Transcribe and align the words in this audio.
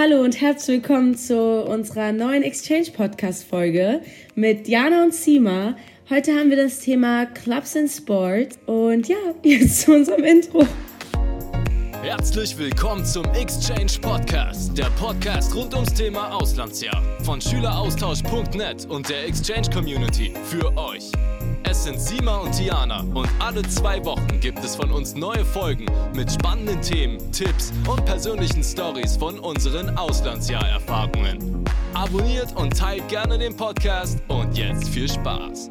Hallo 0.00 0.22
und 0.22 0.40
herzlich 0.40 0.80
willkommen 0.80 1.16
zu 1.16 1.64
unserer 1.64 2.12
neuen 2.12 2.44
Exchange 2.44 2.92
Podcast 2.96 3.42
Folge 3.42 4.00
mit 4.36 4.68
Jana 4.68 5.02
und 5.02 5.12
Sima. 5.12 5.74
Heute 6.08 6.36
haben 6.36 6.50
wir 6.50 6.56
das 6.56 6.78
Thema 6.78 7.26
Clubs 7.26 7.74
in 7.74 7.88
Sport 7.88 8.60
und 8.66 9.08
ja, 9.08 9.16
jetzt 9.42 9.80
zu 9.80 9.94
unserem 9.94 10.22
Intro. 10.22 10.64
Herzlich 12.00 12.56
willkommen 12.56 13.04
zum 13.04 13.24
Exchange 13.34 13.90
Podcast, 14.00 14.78
der 14.78 14.88
Podcast 15.00 15.52
rund 15.56 15.74
ums 15.74 15.92
Thema 15.92 16.32
Auslandsjahr 16.32 17.02
von 17.24 17.40
Schüleraustausch.net 17.40 18.86
und 18.86 19.08
der 19.08 19.26
Exchange 19.26 19.68
Community 19.74 20.32
für 20.44 20.76
euch. 20.76 21.10
Es 21.64 21.84
sind 21.84 22.00
Sima 22.00 22.38
und 22.38 22.52
Tiana 22.52 23.00
und 23.14 23.28
alle 23.38 23.62
zwei 23.62 24.04
Wochen 24.04 24.40
gibt 24.40 24.58
es 24.64 24.76
von 24.76 24.90
uns 24.90 25.14
neue 25.14 25.44
Folgen 25.44 25.86
mit 26.14 26.30
spannenden 26.30 26.80
Themen, 26.80 27.18
Tipps 27.32 27.72
und 27.88 28.04
persönlichen 28.04 28.62
Stories 28.62 29.16
von 29.16 29.38
unseren 29.38 29.96
Auslandsjahrerfahrungen. 29.96 31.64
Abonniert 31.94 32.54
und 32.56 32.76
teilt 32.76 33.08
gerne 33.08 33.38
den 33.38 33.56
Podcast 33.56 34.18
und 34.28 34.56
jetzt 34.56 34.88
viel 34.88 35.08
Spaß. 35.08 35.70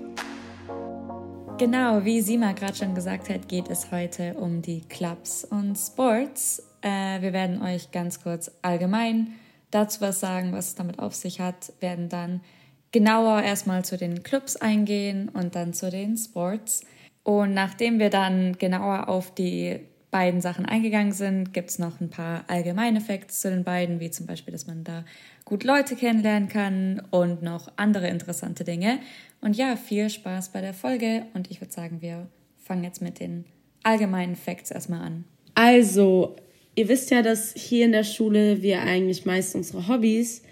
Genau, 1.58 2.03
wie 2.03 2.22
Sima 2.22 2.52
gerade 2.52 2.75
schon 2.75 2.94
gesagt 2.94 3.30
hat, 3.30 3.47
geht 3.47 3.69
es 3.69 3.91
heute 3.91 4.35
um 4.35 4.61
die 4.61 4.81
Clubs 4.81 5.44
und 5.44 5.75
Sports. 5.75 6.61
Äh, 6.81 7.22
wir 7.22 7.33
werden 7.33 7.61
euch 7.61 7.91
ganz 7.91 8.22
kurz 8.22 8.52
allgemein 8.61 9.33
dazu 9.72 10.02
was 10.02 10.19
sagen, 10.19 10.53
was 10.53 10.67
es 10.67 10.75
damit 10.75 10.99
auf 10.99 11.16
sich 11.16 11.39
hat, 11.39 11.73
werden 11.80 12.09
dann 12.09 12.41
genauer 12.91 13.43
erstmal 13.43 13.83
zu 13.83 13.97
den 13.97 14.23
Clubs 14.23 14.55
eingehen 14.55 15.29
und 15.29 15.55
dann 15.55 15.73
zu 15.73 15.89
den 15.89 16.17
Sports. 16.17 16.81
Und 17.23 17.53
nachdem 17.53 17.99
wir 17.99 18.09
dann 18.09 18.57
genauer 18.57 19.09
auf 19.09 19.33
die 19.33 19.79
beiden 20.11 20.39
Sachen 20.41 20.65
eingegangen 20.65 21.11
sind, 21.11 21.53
gibt 21.53 21.69
es 21.69 21.79
noch 21.79 21.99
ein 21.99 22.09
paar 22.09 22.45
allgemeine 22.47 23.01
Facts 23.01 23.41
zu 23.41 23.49
den 23.49 23.63
beiden, 23.63 23.99
wie 23.99 24.09
zum 24.09 24.25
Beispiel, 24.25 24.53
dass 24.53 24.67
man 24.67 24.83
da 24.83 25.03
gut 25.43 25.63
Leute 25.63 25.95
kennenlernen 25.95 26.47
kann 26.47 27.01
und 27.11 27.43
noch 27.43 27.71
andere 27.75 28.07
interessante 28.07 28.63
Dinge. 28.63 28.99
Und 29.41 29.57
ja, 29.57 29.75
viel 29.75 30.09
Spaß 30.09 30.49
bei 30.49 30.61
der 30.61 30.73
Folge 30.73 31.25
und 31.33 31.51
ich 31.51 31.61
würde 31.61 31.73
sagen, 31.73 32.01
wir 32.01 32.27
fangen 32.57 32.83
jetzt 32.83 33.01
mit 33.01 33.19
den 33.19 33.45
allgemeinen 33.83 34.35
Facts 34.35 34.72
erstmal 34.72 35.01
an. 35.01 35.25
Also, 35.55 36.35
ihr 36.75 36.88
wisst 36.88 37.11
ja, 37.11 37.22
dass 37.22 37.53
hier 37.53 37.85
in 37.85 37.91
der 37.91 38.03
Schule 38.03 38.61
wir 38.61 38.81
eigentlich 38.81 39.25
meist 39.25 39.55
unsere 39.55 39.88
Hobbys 39.88 40.44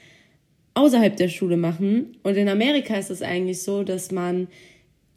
außerhalb 0.76 1.16
der 1.18 1.30
Schule 1.30 1.58
machen. 1.58 2.18
Und 2.22 2.38
in 2.38 2.48
Amerika 2.48 2.96
ist 2.96 3.10
es 3.10 3.22
eigentlich 3.22 3.64
so, 3.64 3.84
dass 3.84 4.12
man 4.12 4.48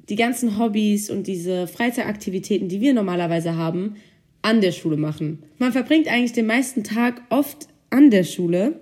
die 0.08 0.16
ganzen 0.16 0.58
Hobbys 0.58 1.10
und 1.10 1.26
diese 1.26 1.66
Freizeitaktivitäten, 1.66 2.68
die 2.68 2.80
wir 2.80 2.94
normalerweise 2.94 3.56
haben, 3.56 3.96
an 4.40 4.60
der 4.60 4.72
Schule 4.72 4.96
machen. 4.96 5.42
Man 5.58 5.72
verbringt 5.72 6.08
eigentlich 6.08 6.32
den 6.32 6.46
meisten 6.46 6.84
Tag 6.84 7.22
oft 7.28 7.68
an 7.90 8.10
der 8.10 8.24
Schule 8.24 8.80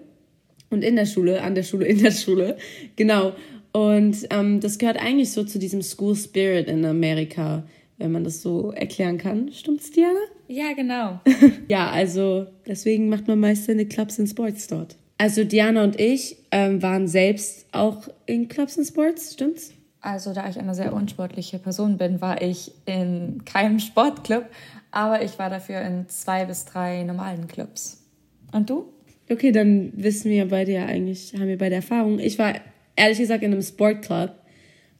und 0.70 0.84
in 0.84 0.96
der 0.96 1.06
Schule, 1.06 1.42
an 1.42 1.54
der 1.54 1.62
Schule, 1.62 1.86
in 1.86 2.02
der 2.02 2.12
Schule. 2.12 2.56
Genau. 2.94 3.32
Und 3.72 4.26
ähm, 4.30 4.60
das 4.60 4.78
gehört 4.78 4.98
eigentlich 4.98 5.32
so 5.32 5.44
zu 5.44 5.58
diesem 5.58 5.82
School 5.82 6.14
Spirit 6.14 6.68
in 6.68 6.84
Amerika, 6.84 7.66
wenn 7.98 8.12
man 8.12 8.24
das 8.24 8.42
so 8.42 8.70
erklären 8.70 9.18
kann. 9.18 9.50
Stimmt's, 9.52 9.90
Diana? 9.90 10.20
Ja, 10.48 10.72
genau. 10.74 11.20
ja, 11.68 11.90
also 11.90 12.46
deswegen 12.66 13.08
macht 13.08 13.26
man 13.26 13.40
meist 13.40 13.64
seine 13.64 13.86
Clubs 13.86 14.20
and 14.20 14.28
Sports 14.28 14.68
dort. 14.68 14.96
Also 15.18 15.44
Diana 15.44 15.82
und 15.82 15.98
ich 15.98 16.36
ähm, 16.50 16.82
waren 16.82 17.08
selbst 17.08 17.66
auch 17.72 18.08
in 18.26 18.48
Clubs 18.48 18.76
and 18.76 18.86
Sports, 18.86 19.32
stimmt's? 19.32 19.72
Also 20.00 20.32
da 20.34 20.48
ich 20.48 20.58
eine 20.58 20.74
sehr 20.74 20.92
unsportliche 20.92 21.58
Person 21.58 21.96
bin, 21.96 22.20
war 22.20 22.42
ich 22.42 22.70
in 22.84 23.44
keinem 23.44 23.78
Sportclub, 23.78 24.44
aber 24.90 25.22
ich 25.22 25.38
war 25.38 25.50
dafür 25.50 25.80
in 25.80 26.08
zwei 26.08 26.44
bis 26.44 26.64
drei 26.64 27.02
normalen 27.02 27.48
Clubs. 27.48 28.04
Und 28.52 28.70
du? 28.70 28.92
Okay, 29.28 29.50
dann 29.52 29.92
wissen 29.96 30.30
wir 30.30 30.48
beide 30.48 30.72
ja 30.72 30.86
eigentlich, 30.86 31.34
haben 31.34 31.48
wir 31.48 31.58
beide 31.58 31.76
Erfahrung. 31.76 32.18
Ich 32.18 32.38
war 32.38 32.54
ehrlich 32.94 33.18
gesagt 33.18 33.42
in 33.42 33.52
einem 33.52 33.62
Sportclub. 33.62 34.32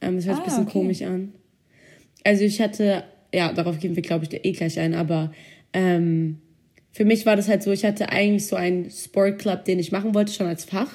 Ähm, 0.01 0.17
das 0.17 0.27
hört 0.27 0.37
sich 0.37 0.37
ah, 0.37 0.39
ein 0.39 0.45
bisschen 0.45 0.63
okay. 0.65 0.73
komisch 0.73 1.03
an. 1.03 1.33
Also 2.25 2.43
ich 2.43 2.61
hatte, 2.61 3.05
ja, 3.33 3.53
darauf 3.53 3.79
gehen 3.79 3.95
wir, 3.95 4.03
glaube 4.03 4.25
ich, 4.25 4.45
eh 4.45 4.53
gleich 4.53 4.81
ein, 4.81 4.95
aber 4.95 5.31
ähm, 5.73 6.41
für 6.97 7.05
mich 7.05 7.27
war 7.27 7.37
das 7.37 7.47
halt 7.47 7.63
so, 7.63 7.73
ich 7.73 7.85
hatte 7.85 8.09
eigentlich 8.09 8.47
so 8.47 8.57
einen 8.57 8.91
Sportclub, 8.91 9.67
den 9.67 9.79
ich 9.79 9.93
machen 9.93 10.15
wollte, 10.15 10.33
schon 10.33 10.47
als 10.47 10.65
Fach. 10.65 10.91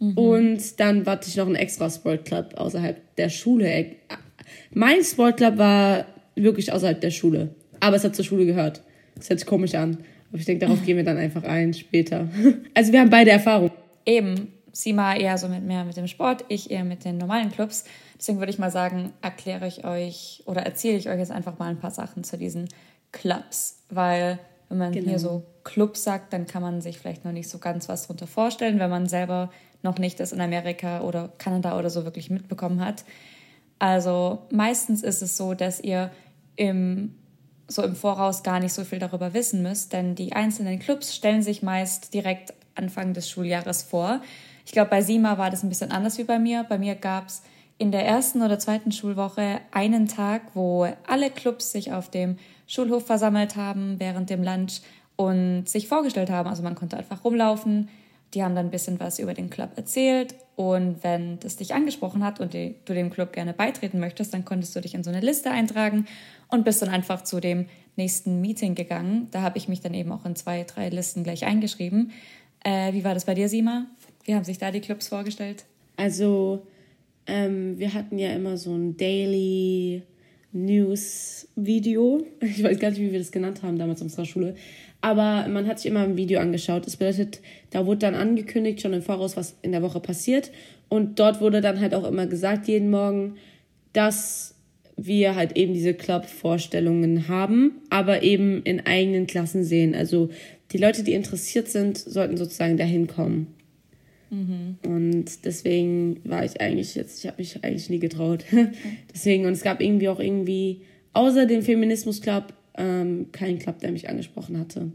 Mhm. 0.00 0.18
Und 0.18 0.80
dann 0.80 1.06
hatte 1.06 1.28
ich 1.28 1.36
noch 1.36 1.46
einen 1.46 1.54
extra 1.54 1.88
Sportclub 1.88 2.54
außerhalb 2.56 3.14
der 3.14 3.28
Schule. 3.28 3.92
Mein 4.74 5.04
Sportclub 5.04 5.58
war 5.58 6.06
wirklich 6.34 6.72
außerhalb 6.72 7.00
der 7.00 7.12
Schule. 7.12 7.54
Aber 7.78 7.94
es 7.94 8.02
hat 8.02 8.16
zur 8.16 8.24
Schule 8.24 8.46
gehört. 8.46 8.82
Das 9.14 9.30
hört 9.30 9.38
sich 9.38 9.46
komisch 9.46 9.76
an. 9.76 9.98
Aber 10.30 10.40
ich 10.40 10.44
denke, 10.44 10.66
darauf 10.66 10.84
gehen 10.84 10.96
wir 10.96 11.04
dann 11.04 11.18
einfach 11.18 11.44
ein 11.44 11.72
später. 11.72 12.28
Also 12.74 12.92
wir 12.92 12.98
haben 12.98 13.10
beide 13.10 13.30
Erfahrung. 13.30 13.70
Eben. 14.04 14.48
Sima 14.72 15.14
eher 15.14 15.38
so 15.38 15.46
mit 15.46 15.62
mehr 15.62 15.84
mit 15.84 15.96
dem 15.96 16.08
Sport, 16.08 16.44
ich 16.48 16.72
eher 16.72 16.84
mit 16.84 17.04
den 17.04 17.16
normalen 17.16 17.52
Clubs. 17.52 17.84
Deswegen 18.18 18.40
würde 18.40 18.50
ich 18.50 18.58
mal 18.58 18.72
sagen, 18.72 19.12
erkläre 19.22 19.68
ich 19.68 19.84
euch 19.84 20.42
oder 20.46 20.62
erzähle 20.62 20.98
ich 20.98 21.08
euch 21.08 21.18
jetzt 21.18 21.30
einfach 21.30 21.60
mal 21.60 21.70
ein 21.70 21.78
paar 21.78 21.92
Sachen 21.92 22.24
zu 22.24 22.36
diesen 22.36 22.68
Clubs. 23.12 23.84
Weil 23.88 24.40
wenn 24.68 24.78
man 24.78 24.92
genau. 24.92 25.10
hier 25.10 25.18
so 25.18 25.44
Club 25.64 25.96
sagt, 25.96 26.32
dann 26.32 26.46
kann 26.46 26.62
man 26.62 26.80
sich 26.80 26.98
vielleicht 26.98 27.24
noch 27.24 27.32
nicht 27.32 27.48
so 27.48 27.58
ganz 27.58 27.88
was 27.88 28.02
darunter 28.02 28.26
vorstellen, 28.26 28.78
wenn 28.78 28.90
man 28.90 29.06
selber 29.06 29.50
noch 29.82 29.98
nicht 29.98 30.18
das 30.20 30.32
in 30.32 30.40
Amerika 30.40 31.00
oder 31.02 31.32
Kanada 31.38 31.78
oder 31.78 31.90
so 31.90 32.04
wirklich 32.04 32.30
mitbekommen 32.30 32.84
hat. 32.84 33.04
Also 33.78 34.40
meistens 34.50 35.02
ist 35.02 35.22
es 35.22 35.36
so, 35.36 35.54
dass 35.54 35.80
ihr 35.80 36.10
im, 36.56 37.14
so 37.68 37.82
im 37.82 37.94
Voraus 37.94 38.42
gar 38.42 38.58
nicht 38.58 38.72
so 38.72 38.84
viel 38.84 38.98
darüber 38.98 39.34
wissen 39.34 39.62
müsst, 39.62 39.92
denn 39.92 40.14
die 40.14 40.32
einzelnen 40.32 40.78
Clubs 40.78 41.14
stellen 41.14 41.42
sich 41.42 41.62
meist 41.62 42.14
direkt 42.14 42.54
Anfang 42.74 43.12
des 43.12 43.28
Schuljahres 43.28 43.82
vor. 43.82 44.20
Ich 44.64 44.72
glaube, 44.72 44.90
bei 44.90 45.02
Sima 45.02 45.38
war 45.38 45.50
das 45.50 45.62
ein 45.62 45.68
bisschen 45.68 45.92
anders 45.92 46.18
wie 46.18 46.24
bei 46.24 46.38
mir. 46.38 46.64
Bei 46.68 46.78
mir 46.78 46.94
gab 46.94 47.28
es 47.28 47.42
in 47.78 47.92
der 47.92 48.06
ersten 48.06 48.42
oder 48.42 48.58
zweiten 48.58 48.92
Schulwoche 48.92 49.60
einen 49.70 50.08
Tag, 50.08 50.42
wo 50.54 50.88
alle 51.06 51.30
Clubs 51.30 51.72
sich 51.72 51.92
auf 51.92 52.10
dem 52.10 52.38
Schulhof 52.66 53.06
versammelt 53.06 53.56
haben 53.56 53.96
während 53.98 54.30
dem 54.30 54.42
Lunch 54.42 54.80
und 55.16 55.68
sich 55.68 55.88
vorgestellt 55.88 56.30
haben. 56.30 56.48
Also 56.48 56.62
man 56.62 56.74
konnte 56.74 56.96
einfach 56.96 57.24
rumlaufen. 57.24 57.88
Die 58.34 58.42
haben 58.42 58.54
dann 58.54 58.66
ein 58.66 58.70
bisschen 58.70 58.98
was 58.98 59.18
über 59.18 59.34
den 59.34 59.50
Club 59.50 59.70
erzählt. 59.76 60.34
Und 60.56 61.02
wenn 61.02 61.38
das 61.40 61.56
dich 61.56 61.74
angesprochen 61.74 62.24
hat 62.24 62.40
und 62.40 62.54
du 62.54 62.74
dem 62.88 63.10
Club 63.10 63.32
gerne 63.32 63.52
beitreten 63.52 64.00
möchtest, 64.00 64.32
dann 64.32 64.44
konntest 64.44 64.74
du 64.74 64.80
dich 64.80 64.94
in 64.94 65.04
so 65.04 65.10
eine 65.10 65.20
Liste 65.20 65.50
eintragen 65.50 66.06
und 66.48 66.64
bist 66.64 66.82
dann 66.82 66.88
einfach 66.88 67.24
zu 67.24 67.40
dem 67.40 67.66
nächsten 67.96 68.40
Meeting 68.40 68.74
gegangen. 68.74 69.28
Da 69.30 69.42
habe 69.42 69.58
ich 69.58 69.68
mich 69.68 69.80
dann 69.80 69.94
eben 69.94 70.12
auch 70.12 70.24
in 70.24 70.34
zwei, 70.34 70.64
drei 70.64 70.88
Listen 70.88 71.24
gleich 71.24 71.44
eingeschrieben. 71.44 72.12
Äh, 72.64 72.94
wie 72.94 73.04
war 73.04 73.14
das 73.14 73.26
bei 73.26 73.34
dir, 73.34 73.48
Sima? 73.48 73.86
Wie 74.24 74.34
haben 74.34 74.44
sich 74.44 74.58
da 74.58 74.70
die 74.70 74.80
Clubs 74.80 75.08
vorgestellt? 75.08 75.64
Also, 75.96 76.66
ähm, 77.26 77.78
wir 77.78 77.94
hatten 77.94 78.18
ja 78.18 78.32
immer 78.32 78.56
so 78.56 78.74
ein 78.74 78.96
Daily 78.96 80.02
News-Video. 80.52 82.24
Ich 82.40 82.62
weiß 82.62 82.78
gar 82.78 82.90
nicht, 82.90 83.00
wie 83.00 83.12
wir 83.12 83.18
das 83.18 83.32
genannt 83.32 83.62
haben 83.62 83.78
damals 83.78 84.00
in 84.00 84.06
unserer 84.06 84.24
Schule. 84.24 84.54
Aber 85.00 85.46
man 85.48 85.66
hat 85.66 85.78
sich 85.78 85.90
immer 85.90 86.00
ein 86.00 86.16
Video 86.16 86.40
angeschaut. 86.40 86.86
Das 86.86 86.96
bedeutet, 86.96 87.40
da 87.70 87.86
wurde 87.86 87.98
dann 88.00 88.14
angekündigt, 88.14 88.80
schon 88.80 88.92
im 88.92 89.02
Voraus, 89.02 89.36
was 89.36 89.56
in 89.62 89.72
der 89.72 89.82
Woche 89.82 90.00
passiert. 90.00 90.50
Und 90.88 91.18
dort 91.18 91.40
wurde 91.40 91.60
dann 91.60 91.80
halt 91.80 91.94
auch 91.94 92.04
immer 92.04 92.26
gesagt, 92.26 92.68
jeden 92.68 92.90
Morgen, 92.90 93.36
dass 93.92 94.54
wir 94.96 95.34
halt 95.34 95.56
eben 95.56 95.74
diese 95.74 95.94
Club-Vorstellungen 95.94 97.28
haben, 97.28 97.82
aber 97.90 98.22
eben 98.22 98.62
in 98.62 98.86
eigenen 98.86 99.26
Klassen 99.26 99.62
sehen. 99.62 99.94
Also 99.94 100.30
die 100.72 100.78
Leute, 100.78 101.02
die 101.02 101.12
interessiert 101.12 101.68
sind, 101.68 101.98
sollten 101.98 102.36
sozusagen 102.36 102.76
dahin 102.76 103.06
kommen. 103.06 103.55
Mhm. 104.30 104.78
Und 104.84 105.44
deswegen 105.44 106.20
war 106.24 106.44
ich 106.44 106.60
eigentlich 106.60 106.94
jetzt, 106.94 107.20
ich 107.20 107.26
habe 107.26 107.38
mich 107.38 107.62
eigentlich 107.64 107.90
nie 107.90 107.98
getraut. 107.98 108.44
deswegen, 109.14 109.46
und 109.46 109.52
es 109.52 109.62
gab 109.62 109.80
irgendwie 109.80 110.08
auch 110.08 110.20
irgendwie, 110.20 110.82
außer 111.12 111.46
dem 111.46 111.62
Feminismus-Club, 111.62 112.52
ähm, 112.78 113.26
keinen 113.32 113.58
Club, 113.58 113.80
der 113.80 113.92
mich 113.92 114.08
angesprochen 114.08 114.58
hatte. 114.58 114.90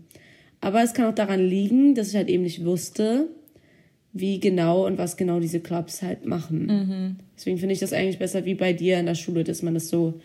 Aber 0.60 0.84
es 0.84 0.94
kann 0.94 1.06
auch 1.06 1.16
daran 1.16 1.40
liegen, 1.40 1.96
dass 1.96 2.10
ich 2.10 2.16
halt 2.16 2.30
eben 2.30 2.44
nicht 2.44 2.64
wusste, 2.64 3.28
wie 4.14 4.40
genau 4.40 4.86
und 4.86 4.98
was 4.98 5.18
genau 5.18 5.40
diese 5.40 5.60
Clubs 5.60 6.02
halt 6.02 6.26
machen. 6.26 6.66
Mhm. 6.66 7.16
Deswegen 7.36 7.58
finde 7.58 7.74
ich 7.74 7.80
das 7.80 7.94
eigentlich 7.94 8.20
besser 8.20 8.46
wie 8.46 8.56
bei 8.56 8.74
dir 8.74 9.00
in 9.00 9.06
der 9.06 9.16
Schule, 9.16 9.44
dass 9.44 9.64
man 9.64 9.74
das 9.74 9.88
so. 9.90 10.20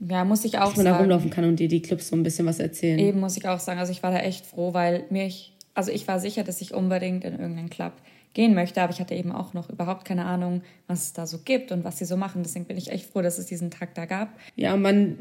Ja, 0.00 0.24
muss 0.24 0.44
ich 0.44 0.58
auch 0.58 0.68
dass 0.68 0.76
man 0.76 0.84
sagen. 0.84 0.96
da 0.96 1.00
rumlaufen 1.00 1.30
kann 1.30 1.44
und 1.44 1.58
dir 1.58 1.68
die 1.68 1.82
Clubs 1.82 2.08
so 2.08 2.16
ein 2.16 2.22
bisschen 2.22 2.46
was 2.46 2.60
erzählen. 2.60 2.98
Eben 2.98 3.20
muss 3.20 3.36
ich 3.36 3.48
auch 3.48 3.60
sagen. 3.60 3.80
Also 3.80 3.92
ich 3.92 4.02
war 4.02 4.12
da 4.12 4.20
echt 4.20 4.44
froh, 4.44 4.74
weil 4.74 5.04
mich, 5.10 5.54
also 5.74 5.90
ich 5.90 6.06
war 6.06 6.20
sicher, 6.20 6.44
dass 6.44 6.60
ich 6.60 6.74
unbedingt 6.74 7.24
in 7.24 7.32
irgendeinen 7.32 7.70
Club 7.70 7.92
gehen 8.34 8.54
möchte. 8.54 8.82
Aber 8.82 8.92
ich 8.92 9.00
hatte 9.00 9.14
eben 9.14 9.32
auch 9.32 9.54
noch 9.54 9.68
überhaupt 9.68 10.04
keine 10.04 10.24
Ahnung, 10.24 10.62
was 10.86 11.06
es 11.06 11.12
da 11.12 11.26
so 11.26 11.38
gibt 11.44 11.72
und 11.72 11.84
was 11.84 11.98
sie 11.98 12.04
so 12.04 12.16
machen. 12.16 12.42
Deswegen 12.42 12.66
bin 12.66 12.76
ich 12.76 12.90
echt 12.90 13.10
froh, 13.10 13.22
dass 13.22 13.38
es 13.38 13.46
diesen 13.46 13.70
Tag 13.70 13.94
da 13.94 14.06
gab. 14.06 14.28
Ja, 14.56 14.76
man 14.76 15.18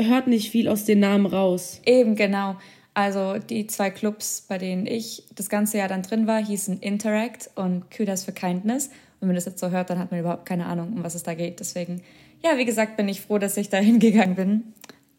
hört 0.00 0.26
nicht 0.26 0.50
viel 0.50 0.68
aus 0.68 0.84
den 0.84 1.00
Namen 1.00 1.26
raus. 1.26 1.80
Eben, 1.84 2.16
genau. 2.16 2.56
Also 2.94 3.38
die 3.38 3.66
zwei 3.66 3.90
Clubs, 3.90 4.44
bei 4.48 4.56
denen 4.56 4.86
ich 4.86 5.24
das 5.34 5.48
ganze 5.48 5.78
Jahr 5.78 5.88
dann 5.88 6.02
drin 6.02 6.26
war, 6.28 6.44
hießen 6.44 6.78
Interact 6.78 7.50
und 7.56 7.90
Kudas 7.90 8.24
for 8.24 8.34
Kindness. 8.34 8.86
Und 8.86 8.92
wenn 9.22 9.28
man 9.28 9.34
das 9.34 9.46
jetzt 9.46 9.58
so 9.58 9.70
hört, 9.70 9.90
dann 9.90 9.98
hat 9.98 10.12
man 10.12 10.20
überhaupt 10.20 10.46
keine 10.46 10.66
Ahnung, 10.66 10.92
um 10.94 11.04
was 11.04 11.16
es 11.16 11.24
da 11.24 11.34
geht. 11.34 11.58
Deswegen, 11.58 12.02
ja, 12.42 12.56
wie 12.56 12.64
gesagt, 12.64 12.96
bin 12.96 13.08
ich 13.08 13.20
froh, 13.20 13.38
dass 13.38 13.56
ich 13.56 13.68
da 13.68 13.78
hingegangen 13.78 14.36
bin. 14.36 14.74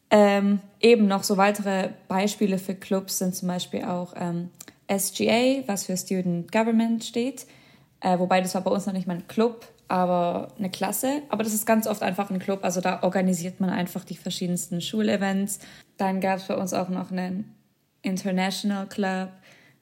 Ähm, 0.10 0.60
eben 0.80 1.08
noch 1.08 1.24
so 1.24 1.36
weitere 1.36 1.90
Beispiele 2.08 2.60
für 2.60 2.76
Clubs 2.76 3.18
sind 3.18 3.36
zum 3.36 3.50
Beispiel 3.50 3.84
auch 3.84 4.14
ähm, 4.16 4.50
SGA, 4.88 5.64
was 5.68 5.86
für 5.86 5.98
Student 5.98 6.52
Government 6.52 7.04
steht. 7.04 7.46
Äh, 8.02 8.20
wobei 8.20 8.42
das 8.42 8.54
war 8.56 8.62
bei 8.62 8.72
uns 8.72 8.86
noch 8.86 8.94
nicht 8.94 9.08
mal 9.08 9.16
ein 9.16 9.28
Club, 9.28 9.68
aber 9.88 10.50
eine 10.58 10.70
Klasse. 10.70 11.24
Aber 11.30 11.44
das 11.44 11.54
ist 11.54 11.66
ganz 11.66 11.88
oft 11.88 12.04
einfach 12.04 12.30
ein 12.30 12.40
Club. 12.40 12.60
Also 12.64 12.82
da 12.82 13.02
organisiert 13.04 13.60
man 13.60 13.70
einfach 13.70 14.04
die 14.04 14.16
verschiedensten 14.16 14.82
Schulevents. 14.82 15.60
Dann 15.98 16.22
gab 16.22 16.38
es 16.38 16.46
bei 16.46 16.56
uns 16.56 16.74
auch 16.74 16.90
noch 16.90 17.12
einen 17.12 17.56
International 18.02 18.88
Club, 18.88 19.30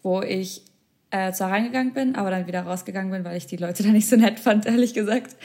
wo 0.02 0.22
ich 0.22 0.64
äh, 1.12 1.32
zwar 1.32 1.52
reingegangen 1.52 1.94
bin, 1.94 2.16
aber 2.16 2.32
dann 2.32 2.48
wieder 2.48 2.62
rausgegangen 2.62 3.12
bin, 3.12 3.24
weil 3.24 3.38
ich 3.38 3.46
die 3.46 3.58
Leute 3.58 3.84
da 3.84 3.90
nicht 3.90 4.08
so 4.08 4.16
nett 4.16 4.40
fand, 4.40 4.66
ehrlich 4.66 4.94
gesagt. 4.94 5.36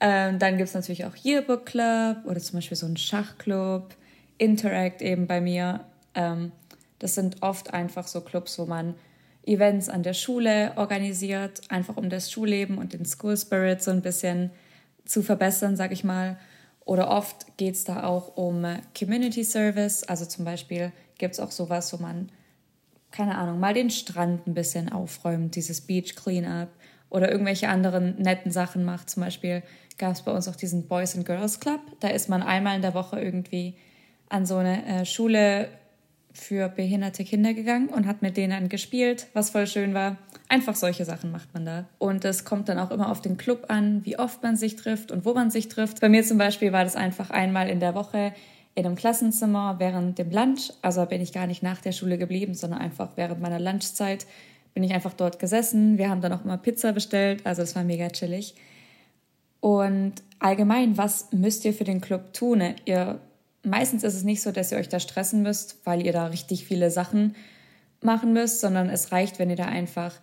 Ähm, 0.00 0.38
dann 0.38 0.56
gibt 0.56 0.68
es 0.68 0.74
natürlich 0.74 1.04
auch 1.04 1.14
Yearbook 1.16 1.66
Club 1.66 2.18
oder 2.24 2.40
zum 2.40 2.58
Beispiel 2.58 2.76
so 2.76 2.86
einen 2.86 2.96
Schachclub, 2.96 3.94
Interact 4.38 5.00
eben 5.02 5.26
bei 5.26 5.40
mir. 5.40 5.80
Ähm, 6.14 6.50
das 7.02 7.14
sind 7.14 7.42
oft 7.42 7.72
einfach 7.72 8.06
so 8.06 8.20
Clubs, 8.20 8.58
wo 8.58 8.66
man 8.66 8.94
Events 9.44 9.88
an 9.88 10.02
der 10.02 10.14
Schule 10.14 10.72
organisiert, 10.76 11.62
einfach 11.68 11.96
um 11.96 12.08
das 12.08 12.30
Schulleben 12.30 12.78
und 12.78 12.92
den 12.92 13.04
School 13.04 13.36
Spirit 13.36 13.82
so 13.82 13.90
ein 13.90 14.02
bisschen 14.02 14.50
zu 15.04 15.22
verbessern, 15.22 15.76
sag 15.76 15.92
ich 15.92 16.04
mal. 16.04 16.38
Oder 16.84 17.10
oft 17.10 17.56
geht 17.56 17.74
es 17.74 17.84
da 17.84 18.04
auch 18.04 18.36
um 18.36 18.64
Community 18.96 19.44
Service. 19.44 20.04
Also 20.04 20.26
zum 20.26 20.44
Beispiel 20.44 20.92
gibt 21.18 21.34
es 21.34 21.40
auch 21.40 21.50
sowas, 21.50 21.92
wo 21.92 21.96
man 21.96 22.30
keine 23.12 23.36
Ahnung, 23.36 23.60
mal 23.60 23.74
den 23.74 23.90
Strand 23.90 24.46
ein 24.46 24.54
bisschen 24.54 24.90
aufräumt, 24.90 25.54
dieses 25.54 25.82
Beach 25.82 26.16
Cleanup 26.16 26.68
oder 27.10 27.30
irgendwelche 27.30 27.68
anderen 27.68 28.16
netten 28.20 28.50
Sachen 28.50 28.84
macht. 28.84 29.10
Zum 29.10 29.22
Beispiel 29.22 29.62
gab 29.98 30.12
es 30.12 30.22
bei 30.22 30.32
uns 30.32 30.48
auch 30.48 30.56
diesen 30.56 30.88
Boys 30.88 31.14
and 31.14 31.26
Girls 31.26 31.60
Club. 31.60 31.80
Da 32.00 32.08
ist 32.08 32.28
man 32.28 32.42
einmal 32.42 32.74
in 32.74 32.82
der 32.82 32.94
Woche 32.94 33.20
irgendwie 33.20 33.76
an 34.28 34.46
so 34.46 34.56
eine 34.56 34.84
äh, 34.86 35.04
Schule 35.04 35.68
für 36.32 36.68
behinderte 36.68 37.24
Kinder 37.24 37.54
gegangen 37.54 37.88
und 37.88 38.06
hat 38.06 38.22
mit 38.22 38.36
denen 38.36 38.68
gespielt, 38.68 39.26
was 39.34 39.50
voll 39.50 39.66
schön 39.66 39.94
war. 39.94 40.16
Einfach 40.48 40.74
solche 40.74 41.04
Sachen 41.04 41.30
macht 41.30 41.52
man 41.54 41.64
da. 41.64 41.86
Und 41.98 42.24
es 42.24 42.44
kommt 42.44 42.68
dann 42.68 42.78
auch 42.78 42.90
immer 42.90 43.10
auf 43.10 43.20
den 43.20 43.36
Club 43.36 43.66
an, 43.68 44.04
wie 44.04 44.18
oft 44.18 44.42
man 44.42 44.56
sich 44.56 44.76
trifft 44.76 45.12
und 45.12 45.24
wo 45.24 45.34
man 45.34 45.50
sich 45.50 45.68
trifft. 45.68 46.00
Bei 46.00 46.08
mir 46.08 46.24
zum 46.24 46.38
Beispiel 46.38 46.72
war 46.72 46.84
das 46.84 46.96
einfach 46.96 47.30
einmal 47.30 47.68
in 47.68 47.80
der 47.80 47.94
Woche 47.94 48.32
in 48.74 48.86
einem 48.86 48.96
Klassenzimmer 48.96 49.76
während 49.78 50.18
dem 50.18 50.30
Lunch. 50.30 50.72
Also 50.80 51.04
bin 51.06 51.20
ich 51.20 51.32
gar 51.32 51.46
nicht 51.46 51.62
nach 51.62 51.80
der 51.80 51.92
Schule 51.92 52.18
geblieben, 52.18 52.54
sondern 52.54 52.80
einfach 52.80 53.10
während 53.16 53.40
meiner 53.40 53.60
Lunchzeit 53.60 54.26
bin 54.74 54.82
ich 54.82 54.92
einfach 54.92 55.12
dort 55.12 55.38
gesessen. 55.38 55.98
Wir 55.98 56.08
haben 56.08 56.22
dann 56.22 56.32
auch 56.32 56.44
immer 56.44 56.56
Pizza 56.56 56.92
bestellt, 56.92 57.44
also 57.44 57.62
es 57.62 57.76
war 57.76 57.84
mega 57.84 58.08
chillig. 58.08 58.54
Und 59.60 60.14
allgemein, 60.38 60.96
was 60.96 61.32
müsst 61.32 61.64
ihr 61.64 61.74
für 61.74 61.84
den 61.84 62.00
Club 62.00 62.32
tun? 62.32 62.62
Ihr, 62.84 63.20
meistens 63.64 64.04
ist 64.04 64.14
es 64.14 64.24
nicht 64.24 64.42
so, 64.42 64.52
dass 64.52 64.72
ihr 64.72 64.78
euch 64.78 64.88
da 64.88 65.00
stressen 65.00 65.42
müsst, 65.42 65.78
weil 65.84 66.04
ihr 66.04 66.12
da 66.12 66.26
richtig 66.26 66.64
viele 66.64 66.90
Sachen 66.90 67.34
machen 68.00 68.32
müsst, 68.32 68.60
sondern 68.60 68.88
es 68.88 69.12
reicht, 69.12 69.38
wenn 69.38 69.50
ihr 69.50 69.56
da 69.56 69.66
einfach 69.66 70.14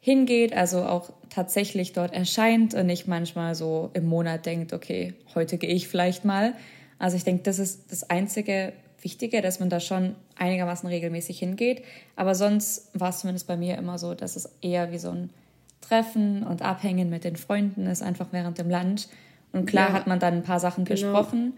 hingeht, 0.00 0.54
also 0.54 0.84
auch 0.84 1.10
tatsächlich 1.30 1.92
dort 1.92 2.12
erscheint 2.12 2.74
und 2.74 2.86
nicht 2.86 3.08
manchmal 3.08 3.54
so 3.54 3.90
im 3.94 4.06
Monat 4.06 4.44
denkt, 4.44 4.74
okay, 4.74 5.14
heute 5.34 5.56
gehe 5.56 5.70
ich 5.70 5.88
vielleicht 5.88 6.26
mal, 6.26 6.52
also 6.98 7.16
ich 7.16 7.24
denke, 7.24 7.42
das 7.42 7.58
ist 7.58 7.90
das 7.90 8.08
einzige 8.10 8.72
Wichtige, 9.00 9.42
dass 9.42 9.60
man 9.60 9.68
da 9.68 9.80
schon 9.80 10.14
einigermaßen 10.36 10.88
regelmäßig 10.88 11.38
hingeht. 11.38 11.82
Aber 12.16 12.34
sonst 12.34 12.88
war 12.94 13.10
es 13.10 13.18
zumindest 13.20 13.46
bei 13.46 13.56
mir 13.56 13.76
immer 13.76 13.98
so, 13.98 14.14
dass 14.14 14.36
es 14.36 14.50
eher 14.62 14.92
wie 14.92 14.98
so 14.98 15.10
ein 15.10 15.30
Treffen 15.82 16.42
und 16.42 16.62
Abhängen 16.62 17.10
mit 17.10 17.24
den 17.24 17.36
Freunden 17.36 17.86
ist, 17.86 18.02
einfach 18.02 18.28
während 18.30 18.58
dem 18.58 18.70
Lunch. 18.70 19.06
Und 19.52 19.66
klar 19.66 19.88
ja, 19.88 19.94
hat 19.94 20.06
man 20.06 20.18
dann 20.18 20.34
ein 20.34 20.42
paar 20.42 20.60
Sachen 20.60 20.84
genau. 20.84 21.12
besprochen, 21.12 21.52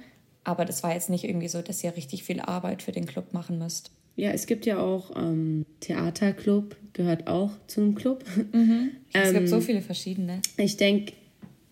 aber 0.47 0.65
das 0.65 0.83
war 0.85 0.95
jetzt 0.95 1.11
nicht 1.11 1.25
irgendwie 1.25 1.49
so, 1.49 1.61
dass 1.61 1.83
ihr 1.83 1.97
richtig 1.97 2.23
viel 2.23 2.41
Arbeit 2.41 2.83
für 2.83 2.93
den 2.93 3.05
Club 3.05 3.33
machen 3.33 3.59
müsst. 3.59 3.91
Ja, 4.15 4.31
es 4.31 4.47
gibt 4.47 4.65
ja 4.65 4.79
auch 4.79 5.11
ähm, 5.17 5.67
Theaterclub, 5.81 6.77
gehört 6.93 7.27
auch 7.27 7.51
zu 7.67 7.81
einem 7.81 7.95
Club. 7.97 8.25
Mhm. 8.53 8.91
Es 9.13 9.31
ähm, 9.31 9.35
gibt 9.35 9.49
so 9.49 9.61
viele 9.61 9.83
verschiedene. 9.83 10.41
Ich 10.57 10.77
denke, 10.77 11.15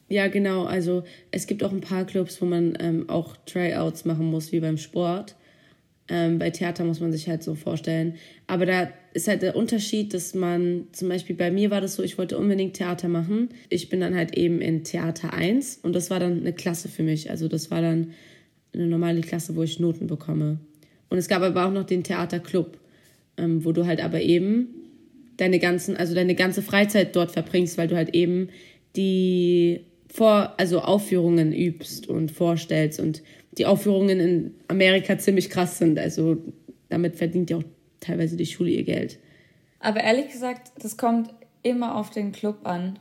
ja, 0.08 0.26
genau. 0.26 0.64
Also 0.64 1.04
es 1.30 1.46
gibt 1.46 1.62
auch 1.62 1.72
ein 1.72 1.80
paar 1.80 2.04
Clubs, 2.04 2.42
wo 2.42 2.46
man 2.46 2.76
ähm, 2.80 3.08
auch 3.08 3.36
Tryouts 3.46 4.04
machen 4.04 4.26
muss, 4.26 4.50
wie 4.50 4.60
beim 4.60 4.76
Sport. 4.76 5.36
Ähm, 6.08 6.38
bei 6.38 6.50
Theater 6.50 6.84
muss 6.84 7.00
man 7.00 7.12
sich 7.12 7.28
halt 7.28 7.42
so 7.42 7.54
vorstellen. 7.54 8.16
Aber 8.46 8.66
da 8.66 8.90
ist 9.14 9.28
halt 9.28 9.42
der 9.42 9.56
Unterschied, 9.56 10.12
dass 10.12 10.34
man, 10.34 10.88
zum 10.92 11.08
Beispiel 11.08 11.36
bei 11.36 11.50
mir 11.50 11.70
war 11.70 11.80
das 11.80 11.94
so, 11.94 12.02
ich 12.02 12.18
wollte 12.18 12.36
unbedingt 12.36 12.74
Theater 12.74 13.08
machen. 13.08 13.50
Ich 13.68 13.88
bin 13.88 14.00
dann 14.00 14.16
halt 14.16 14.36
eben 14.36 14.60
in 14.60 14.84
Theater 14.84 15.32
1 15.32 15.78
und 15.82 15.94
das 15.94 16.10
war 16.10 16.18
dann 16.18 16.40
eine 16.40 16.52
Klasse 16.52 16.88
für 16.88 17.04
mich. 17.04 17.30
Also 17.30 17.46
das 17.48 17.70
war 17.70 17.80
dann 17.80 18.12
eine 18.74 18.86
normale 18.86 19.20
Klasse, 19.20 19.56
wo 19.56 19.62
ich 19.62 19.80
Noten 19.80 20.06
bekomme. 20.06 20.58
Und 21.08 21.18
es 21.18 21.28
gab 21.28 21.42
aber 21.42 21.66
auch 21.66 21.72
noch 21.72 21.84
den 21.84 22.04
Theaterclub, 22.04 22.78
ähm, 23.36 23.64
wo 23.64 23.72
du 23.72 23.86
halt 23.86 24.02
aber 24.02 24.20
eben 24.20 24.68
deine 25.36 25.58
ganzen, 25.58 25.96
also 25.96 26.14
deine 26.14 26.34
ganze 26.34 26.62
Freizeit 26.62 27.14
dort 27.16 27.32
verbringst, 27.32 27.78
weil 27.78 27.88
du 27.88 27.96
halt 27.96 28.14
eben 28.14 28.48
die 28.96 29.80
vor, 30.12 30.54
also 30.58 30.80
Aufführungen 30.80 31.52
übst 31.52 32.08
und 32.08 32.30
vorstellst 32.30 33.00
und 33.00 33.22
die 33.58 33.66
Aufführungen 33.66 34.20
in 34.20 34.54
Amerika 34.68 35.18
ziemlich 35.18 35.50
krass 35.50 35.78
sind. 35.78 35.98
Also 35.98 36.36
damit 36.88 37.16
verdient 37.16 37.50
ja 37.50 37.58
auch 37.58 37.64
teilweise 38.00 38.36
die 38.36 38.46
Schule 38.46 38.70
ihr 38.70 38.84
Geld. 38.84 39.18
Aber 39.80 40.00
ehrlich 40.00 40.28
gesagt, 40.28 40.72
das 40.80 40.96
kommt 40.96 41.30
immer 41.62 41.96
auf 41.96 42.10
den 42.10 42.32
Club 42.32 42.60
an. 42.64 42.98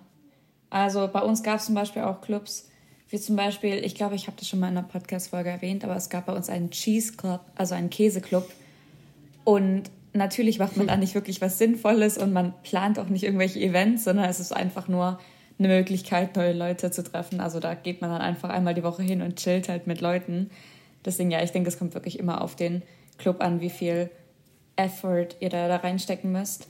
Also 0.70 1.08
bei 1.12 1.22
uns 1.22 1.44
gab 1.44 1.60
es 1.60 1.66
zum 1.68 1.76
Beispiel 1.76 2.02
auch 2.02 2.22
Clubs, 2.22 2.70
wie 3.14 3.20
zum 3.20 3.36
Beispiel, 3.36 3.86
ich 3.86 3.94
glaube, 3.94 4.16
ich 4.16 4.26
habe 4.26 4.38
das 4.40 4.50
schon 4.50 4.60
mal 4.60 4.70
in 4.70 4.76
einer 4.76 4.88
Podcast-Folge 4.88 5.48
erwähnt, 5.48 5.84
aber 5.84 5.96
es 5.96 6.10
gab 6.10 6.26
bei 6.26 6.34
uns 6.34 6.50
einen 6.50 6.72
Cheese 6.72 7.14
Club, 7.14 7.42
also 7.54 7.76
einen 7.76 7.92
Käseclub. 7.92 8.50
Und 9.44 9.84
natürlich 10.14 10.58
macht 10.58 10.78
man 10.78 10.88
da 10.88 10.98
nicht 10.98 11.14
wirklich 11.14 11.40
was 11.40 11.60
Sinnvolles 11.60 12.18
und 12.18 12.34
man 12.34 12.56
plant 12.64 12.98
auch 12.98 13.10
nicht 13.10 13.24
irgendwelche 13.24 13.60
Events, 13.60 14.06
sondern 14.06 14.26
es 14.26 14.40
ist 14.40 14.52
einfach 14.52 14.88
nur 14.88 15.20
eine 15.60 15.68
Möglichkeit, 15.68 16.36
neue 16.36 16.54
Leute 16.54 16.90
zu 16.90 17.04
treffen. 17.04 17.40
Also 17.40 17.60
da 17.60 17.76
geht 17.76 18.02
man 18.02 18.10
dann 18.10 18.22
einfach 18.22 18.50
einmal 18.50 18.74
die 18.74 18.82
Woche 18.82 19.04
hin 19.04 19.22
und 19.22 19.36
chillt 19.36 19.70
halt 19.70 19.86
mit 19.86 20.02
Leuten. 20.02 20.50
Deswegen, 21.06 21.30
ja, 21.30 21.44
ich 21.44 21.52
denke, 21.52 21.70
es 21.70 21.78
kommt 21.78 21.94
wirklich 21.94 22.18
immer 22.18 22.42
auf 22.42 22.56
den 22.56 22.82
Club 23.20 23.44
an, 23.44 23.62
wie 23.62 23.70
viel 23.70 24.10
Effort 24.76 25.36
ihr 25.40 25.50
da, 25.50 25.68
da 25.68 25.76
reinstecken 25.76 26.32
müsst. 26.32 26.68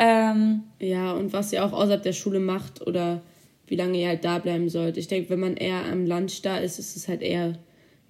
Ähm, 0.00 0.64
ja, 0.80 1.12
und 1.12 1.32
was 1.32 1.52
ihr 1.52 1.64
auch 1.64 1.72
außerhalb 1.72 2.02
der 2.02 2.12
Schule 2.12 2.40
macht 2.40 2.84
oder 2.84 3.22
wie 3.70 3.76
lange 3.76 4.00
ihr 4.00 4.08
halt 4.08 4.24
da 4.24 4.38
bleiben 4.38 4.68
sollt. 4.68 4.96
Ich 4.96 5.08
denke, 5.08 5.30
wenn 5.30 5.40
man 5.40 5.56
eher 5.56 5.84
am 5.84 6.06
Lunch 6.06 6.42
da 6.42 6.58
ist, 6.58 6.78
ist 6.78 6.96
es 6.96 7.08
halt 7.08 7.22
eher, 7.22 7.58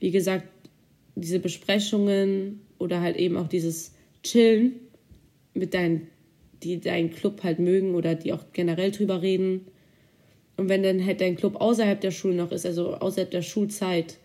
wie 0.00 0.10
gesagt, 0.10 0.48
diese 1.14 1.40
Besprechungen 1.40 2.60
oder 2.78 3.00
halt 3.00 3.16
eben 3.16 3.36
auch 3.36 3.48
dieses 3.48 3.92
Chillen 4.22 4.74
mit 5.54 5.74
deinen 5.74 6.08
die 6.62 6.80
deinen 6.80 7.10
Club 7.10 7.42
halt 7.44 7.58
mögen 7.58 7.94
oder 7.94 8.14
die 8.14 8.32
auch 8.32 8.44
generell 8.52 8.90
drüber 8.90 9.22
reden. 9.22 9.66
Und 10.56 10.68
wenn 10.68 10.82
dann 10.82 11.04
halt 11.04 11.20
dein 11.20 11.36
Club 11.36 11.60
außerhalb 11.60 12.00
der 12.00 12.10
Schule 12.10 12.34
noch 12.34 12.50
ist, 12.50 12.66
also 12.66 12.94
außerhalb 12.94 13.30
der 13.30 13.42
Schulzeit, 13.42 14.16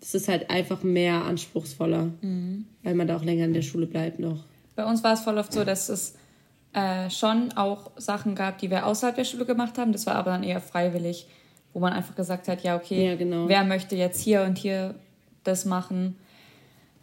das 0.00 0.14
ist 0.14 0.28
halt 0.28 0.50
einfach 0.50 0.82
mehr 0.82 1.24
anspruchsvoller, 1.24 2.10
mhm. 2.20 2.66
weil 2.82 2.94
man 2.94 3.08
da 3.08 3.16
auch 3.16 3.24
länger 3.24 3.46
in 3.46 3.54
der 3.54 3.62
Schule 3.62 3.86
bleibt 3.86 4.18
noch. 4.18 4.44
Bei 4.76 4.84
uns 4.84 5.02
war 5.02 5.14
es 5.14 5.20
voll 5.20 5.38
oft 5.38 5.52
so, 5.52 5.64
dass 5.64 5.88
es 5.88 6.14
äh, 6.72 7.10
schon 7.10 7.52
auch 7.56 7.90
Sachen 7.96 8.34
gab, 8.34 8.58
die 8.58 8.70
wir 8.70 8.86
außerhalb 8.86 9.16
der 9.16 9.24
Schule 9.24 9.44
gemacht 9.44 9.78
haben. 9.78 9.92
Das 9.92 10.06
war 10.06 10.14
aber 10.14 10.30
dann 10.30 10.42
eher 10.42 10.60
freiwillig, 10.60 11.26
wo 11.72 11.80
man 11.80 11.92
einfach 11.92 12.14
gesagt 12.14 12.48
hat, 12.48 12.62
ja, 12.62 12.76
okay, 12.76 13.08
ja, 13.08 13.16
genau. 13.16 13.48
wer 13.48 13.64
möchte 13.64 13.96
jetzt 13.96 14.20
hier 14.20 14.42
und 14.42 14.58
hier 14.58 14.94
das 15.44 15.64
machen. 15.64 16.16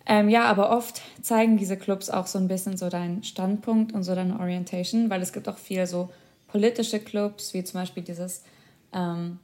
Ähm, 0.05 0.29
ja, 0.29 0.45
aber 0.45 0.69
oft 0.69 1.01
zeigen 1.21 1.57
diese 1.57 1.75
Clubs 1.75 2.09
auch 2.09 2.27
so 2.27 2.39
ein 2.39 2.47
bisschen 2.47 2.77
so 2.77 2.89
deinen 2.89 3.23
Standpunkt 3.23 3.93
und 3.93 4.03
so 4.03 4.15
deine 4.15 4.39
Orientation, 4.39 5.09
weil 5.09 5.21
es 5.21 5.33
gibt 5.33 5.49
auch 5.49 5.57
viel 5.57 5.85
so 5.85 6.09
politische 6.47 6.99
Clubs, 6.99 7.53
wie 7.53 7.63
zum 7.65 7.81
Beispiel 7.81 8.03
dieses, 8.03 8.43
ähm, 8.93 9.39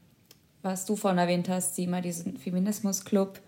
was 0.62 0.86
du 0.86 0.96
vorhin 0.96 1.18
erwähnt 1.18 1.50
hast, 1.50 1.76
sieh 1.76 1.86
mal 1.86 2.02
diesen 2.02 2.38
Feminismus-Club. 2.38 3.40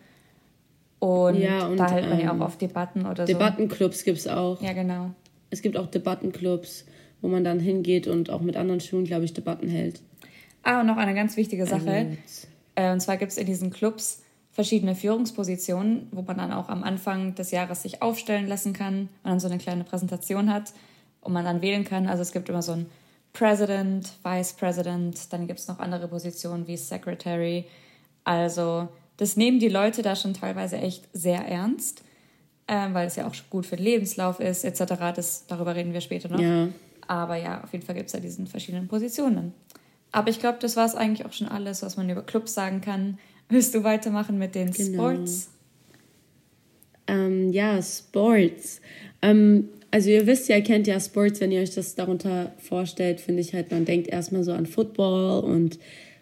Und, 1.00 1.36
ja, 1.36 1.67
und 1.67 1.77
da 1.77 1.89
hält 1.89 2.10
man 2.10 2.20
ähm, 2.20 2.25
ja 2.25 2.34
auch 2.34 2.41
auf 2.41 2.58
Debatten 2.58 3.05
oder 3.05 3.25
so. 3.25 3.32
Debattenclubs 3.32 4.03
gibt 4.03 4.17
es 4.17 4.27
auch. 4.27 4.62
Ja, 4.62 4.74
genau. 4.74 5.12
Es 5.55 5.62
gibt 5.62 5.77
auch 5.77 5.88
Debattenclubs, 5.88 6.85
wo 7.21 7.29
man 7.29 7.45
dann 7.45 7.62
hingeht 7.62 8.07
und 8.07 8.29
auch 8.29 8.41
mit 8.41 8.57
anderen 8.57 8.81
Schulen, 8.81 9.05
glaube 9.05 9.24
ich, 9.24 9.33
Debatten 9.33 9.69
hält. 9.69 10.01
Ah, 10.63 10.81
und 10.81 10.88
noch 10.88 10.97
eine 10.97 11.13
ganz 11.13 11.38
wichtige 11.38 11.65
Sache. 11.65 12.17
Äh, 12.75 12.91
und 12.91 13.00
zwar 13.00 13.15
gibt 13.15 13.31
es 13.31 13.38
in 13.38 13.45
diesen 13.45 13.71
Clubs 13.71 14.21
verschiedene 14.51 14.95
Führungspositionen, 14.95 16.09
wo 16.12 16.24
man 16.24 16.38
dann 16.38 16.51
auch 16.51 16.67
am 16.67 16.83
Anfang 16.83 17.35
des 17.35 17.51
Jahres 17.51 17.83
sich 17.83 18.01
aufstellen 18.01 18.47
lassen 18.47 18.74
kann 18.74 19.09
und 19.24 19.29
dann 19.29 19.39
so 19.39 19.47
eine 19.47 19.59
kleine 19.59 19.85
Präsentation 19.85 20.51
hat 20.53 20.74
und 21.21 21.31
man 21.31 21.45
dann 21.45 21.62
wählen 21.62 21.85
kann. 21.85 22.07
Also 22.07 22.21
es 22.21 22.33
gibt 22.33 22.50
immer 22.50 22.62
so 22.62 22.74
ein 22.74 22.88
President, 23.31 24.12
Vice 24.24 24.53
President, 24.53 25.31
dann 25.31 25.47
gibt 25.47 25.59
es 25.59 25.69
noch 25.69 25.79
andere 25.79 26.09
Positionen 26.09 26.67
wie 26.67 26.75
Secretary. 26.75 27.65
Also 28.25 28.89
das 29.17 29.38
nehmen 29.38 29.59
die 29.59 29.69
Leute 29.69 30.01
da 30.01 30.15
schon 30.15 30.33
teilweise 30.33 30.77
echt 30.77 31.07
sehr 31.13 31.47
ernst, 31.47 32.03
äh, 32.67 32.93
weil 32.93 33.07
es 33.07 33.15
ja 33.15 33.27
auch 33.27 33.36
gut 33.50 33.65
für 33.65 33.75
den 33.75 33.86
Lebenslauf 33.86 34.39
ist 34.39 34.63
etc. 34.63 34.93
Das, 35.15 35.45
darüber 35.48 35.75
reden 35.75 35.93
wir 35.93 36.01
später 36.01 36.29
noch. 36.29 36.39
Ja. 36.39 36.69
Aber 37.07 37.36
ja, 37.36 37.63
auf 37.63 37.72
jeden 37.74 37.86
Fall 37.86 37.95
gibt 37.95 38.07
es 38.07 38.13
ja 38.13 38.19
diesen 38.19 38.48
verschiedenen 38.48 38.88
Positionen. 38.88 39.53
Aber 40.12 40.29
ich 40.29 40.39
glaube, 40.39 40.57
das 40.62 40.75
war 40.75 40.86
es 40.86 40.95
eigentlich 40.95 41.25
auch 41.25 41.34
schon 41.34 41.48
alles, 41.48 41.81
was 41.81 41.98
man 41.98 42.10
über 42.10 42.24
Clubs 42.24 42.53
sagen 42.53 42.81
kann. 42.81 43.19
Willst 43.50 43.75
du 43.75 43.84
weitermachen 43.84 44.38
mit 44.38 44.55
den 44.55 44.72
genau. 44.72 45.12
Sports? 45.12 45.50
Ähm, 47.07 47.51
ja, 47.51 47.81
Sports. 47.81 48.81
Ähm, 49.22 49.69
Also 49.91 50.10
ihr 50.10 50.25
wisst 50.27 50.50
ja, 50.50 50.57
ihr 50.57 50.63
kennt 50.63 50.88
ja 50.88 51.00
Sports, 51.00 51.39
wenn 51.39 51.51
ihr 51.51 51.62
euch 51.62 51.74
das 51.74 51.95
darunter 51.95 52.51
vorstellt, 52.57 53.22
finde 53.22 53.41
ich 53.41 53.53
halt, 53.53 53.72
man 53.72 53.86
denkt 53.86 54.07
erstmal 54.07 54.43
so 54.43 54.51
an 54.51 54.65
Football 54.65 55.43
und 55.43 55.79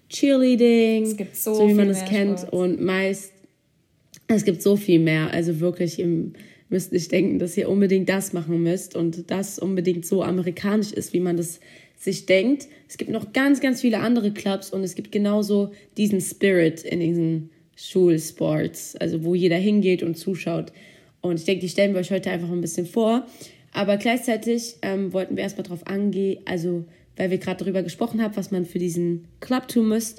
Cheerleading, 0.09 1.03
es 1.05 1.17
gibt 1.17 1.35
so, 1.35 1.55
so 1.55 1.67
wie 1.67 1.73
man 1.73 1.89
es 1.89 2.05
kennt. 2.05 2.39
Sports. 2.39 2.53
Und 2.53 2.81
meist, 2.81 3.32
es 4.27 4.45
gibt 4.45 4.61
so 4.61 4.75
viel 4.75 4.99
mehr. 4.99 5.31
Also 5.31 5.59
wirklich, 5.59 5.99
ihr 5.99 6.31
müsst 6.69 6.91
nicht 6.91 7.11
denken, 7.11 7.39
dass 7.39 7.57
ihr 7.57 7.69
unbedingt 7.69 8.09
das 8.09 8.33
machen 8.33 8.63
müsst 8.63 8.95
und 8.95 9.29
das 9.29 9.59
unbedingt 9.59 10.05
so 10.05 10.23
amerikanisch 10.23 10.91
ist, 10.91 11.13
wie 11.13 11.19
man 11.19 11.37
das 11.37 11.59
sich 11.97 12.25
denkt. 12.25 12.67
Es 12.87 12.97
gibt 12.97 13.11
noch 13.11 13.31
ganz, 13.31 13.61
ganz 13.61 13.81
viele 13.81 13.99
andere 13.99 14.31
Clubs 14.31 14.71
und 14.71 14.83
es 14.83 14.95
gibt 14.95 15.11
genauso 15.11 15.71
diesen 15.97 16.19
Spirit 16.19 16.83
in 16.83 16.99
diesen 16.99 17.49
Schulsports, 17.75 18.95
also 18.97 19.23
wo 19.23 19.35
jeder 19.35 19.57
hingeht 19.57 20.03
und 20.03 20.15
zuschaut. 20.15 20.71
Und 21.21 21.39
ich 21.39 21.45
denke, 21.45 21.61
die 21.61 21.69
stellen 21.69 21.93
wir 21.93 22.01
euch 22.01 22.11
heute 22.11 22.29
einfach 22.29 22.51
ein 22.51 22.61
bisschen 22.61 22.85
vor. 22.85 23.25
Aber 23.71 23.97
gleichzeitig 23.97 24.75
ähm, 24.81 25.13
wollten 25.13 25.35
wir 25.35 25.43
erstmal 25.43 25.63
darauf 25.63 25.87
angehen, 25.87 26.41
also 26.45 26.85
weil 27.15 27.31
wir 27.31 27.37
gerade 27.37 27.63
darüber 27.63 27.83
gesprochen 27.83 28.21
haben, 28.21 28.35
was 28.35 28.51
man 28.51 28.65
für 28.65 28.79
diesen 28.79 29.25
Club 29.39 29.67
tun 29.67 29.87
muss, 29.87 30.15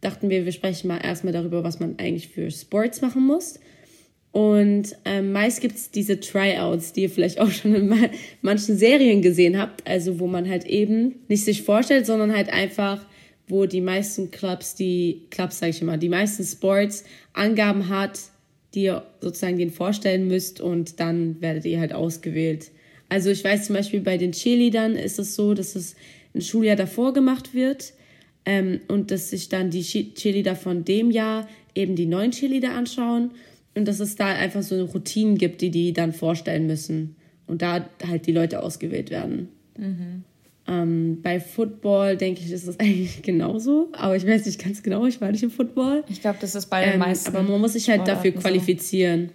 dachten 0.00 0.30
wir, 0.30 0.44
wir 0.44 0.52
sprechen 0.52 0.88
mal 0.88 0.98
erstmal 0.98 1.32
darüber, 1.32 1.64
was 1.64 1.80
man 1.80 1.98
eigentlich 1.98 2.28
für 2.28 2.50
Sports 2.50 3.00
machen 3.00 3.26
muss. 3.26 3.60
Und 4.32 4.96
ähm, 5.04 5.32
meist 5.32 5.60
gibt 5.60 5.74
es 5.74 5.90
diese 5.90 6.20
Tryouts, 6.20 6.92
die 6.92 7.02
ihr 7.02 7.10
vielleicht 7.10 7.40
auch 7.40 7.50
schon 7.50 7.74
in 7.74 7.92
manchen 8.42 8.76
Serien 8.76 9.22
gesehen 9.22 9.58
habt, 9.58 9.86
also 9.86 10.20
wo 10.20 10.26
man 10.26 10.48
halt 10.48 10.66
eben 10.66 11.16
nicht 11.28 11.44
sich 11.44 11.62
vorstellt, 11.62 12.06
sondern 12.06 12.34
halt 12.34 12.52
einfach, 12.52 13.04
wo 13.48 13.66
die 13.66 13.80
meisten 13.80 14.30
Clubs, 14.30 14.76
die 14.76 15.22
Clubs 15.30 15.58
sage 15.58 15.70
ich 15.70 15.82
immer, 15.82 15.98
die 15.98 16.08
meisten 16.08 16.44
Sports 16.44 17.04
Angaben 17.32 17.88
hat, 17.88 18.20
die 18.74 18.84
ihr 18.84 19.04
sozusagen 19.20 19.58
den 19.58 19.72
vorstellen 19.72 20.28
müsst 20.28 20.60
und 20.60 21.00
dann 21.00 21.40
werdet 21.40 21.64
ihr 21.64 21.80
halt 21.80 21.92
ausgewählt. 21.92 22.70
Also 23.08 23.30
ich 23.30 23.42
weiß 23.42 23.66
zum 23.66 23.74
Beispiel 23.74 24.00
bei 24.00 24.16
den 24.16 24.30
Cheerleadern 24.30 24.94
ist 24.94 25.18
es 25.18 25.34
so, 25.34 25.54
dass 25.54 25.74
es 25.74 25.96
ein 26.32 26.40
Schuljahr 26.40 26.76
davor 26.76 27.12
gemacht 27.12 27.52
wird 27.52 27.94
ähm, 28.50 28.80
und 28.88 29.12
dass 29.12 29.30
sich 29.30 29.48
dann 29.48 29.70
die 29.70 29.82
Cheerleader 29.82 30.56
von 30.56 30.84
dem 30.84 31.12
Jahr 31.12 31.46
eben 31.76 31.94
die 31.94 32.06
neuen 32.06 32.32
Cheerleader 32.32 32.72
anschauen 32.72 33.30
und 33.76 33.86
dass 33.86 34.00
es 34.00 34.16
da 34.16 34.26
einfach 34.26 34.62
so 34.62 34.84
Routinen 34.86 35.38
gibt, 35.38 35.60
die 35.60 35.70
die 35.70 35.92
dann 35.92 36.12
vorstellen 36.12 36.66
müssen. 36.66 37.14
Und 37.46 37.62
da 37.62 37.88
halt 38.06 38.26
die 38.26 38.32
Leute 38.32 38.62
ausgewählt 38.62 39.10
werden. 39.10 39.48
Mhm. 39.78 40.24
Ähm, 40.66 41.22
bei 41.22 41.38
Football 41.38 42.16
denke 42.16 42.40
ich, 42.40 42.50
ist 42.50 42.66
das 42.66 42.78
eigentlich 42.80 43.22
genauso. 43.22 43.88
Aber 43.92 44.16
ich 44.16 44.26
weiß 44.26 44.46
nicht 44.46 44.60
ganz 44.60 44.82
genau, 44.82 45.06
ich 45.06 45.20
war 45.20 45.30
nicht 45.30 45.44
im 45.44 45.50
Football. 45.52 46.02
Ich 46.08 46.20
glaube, 46.20 46.38
das 46.40 46.56
ist 46.56 46.66
bei 46.66 46.84
den 46.84 46.94
ähm, 46.94 46.98
meisten. 46.98 47.28
Aber 47.28 47.42
man 47.44 47.60
muss 47.60 47.74
sich 47.74 47.88
halt 47.88 48.08
dafür 48.08 48.32
qualifizieren. 48.32 49.30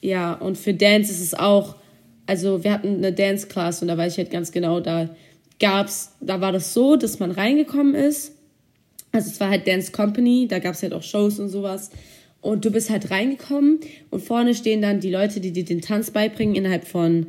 So. 0.00 0.08
Ja, 0.08 0.32
und 0.32 0.56
für 0.56 0.72
Dance 0.72 1.12
ist 1.12 1.20
es 1.20 1.34
auch. 1.34 1.76
Also, 2.24 2.64
wir 2.64 2.72
hatten 2.72 2.96
eine 2.96 3.12
Dance-Class 3.12 3.82
und 3.82 3.88
da 3.88 3.98
weiß 3.98 4.12
ich 4.12 4.18
halt 4.18 4.30
ganz 4.30 4.52
genau, 4.52 4.80
da 4.80 5.10
gab's, 5.60 6.12
da 6.20 6.40
war 6.40 6.52
das 6.52 6.74
so, 6.74 6.96
dass 6.96 7.18
man 7.18 7.30
reingekommen 7.30 7.94
ist. 7.94 8.32
Also, 9.12 9.30
es 9.30 9.40
war 9.40 9.50
halt 9.50 9.66
Dance 9.66 9.92
Company, 9.92 10.46
da 10.48 10.58
gab 10.58 10.74
es 10.74 10.82
halt 10.82 10.92
auch 10.92 11.02
Shows 11.02 11.38
und 11.38 11.48
sowas. 11.48 11.90
Und 12.40 12.64
du 12.64 12.70
bist 12.70 12.90
halt 12.90 13.10
reingekommen 13.10 13.80
und 14.10 14.22
vorne 14.22 14.54
stehen 14.54 14.80
dann 14.80 15.00
die 15.00 15.10
Leute, 15.10 15.40
die 15.40 15.52
dir 15.52 15.64
den 15.64 15.82
Tanz 15.82 16.10
beibringen 16.10 16.54
innerhalb 16.54 16.86
von, 16.86 17.26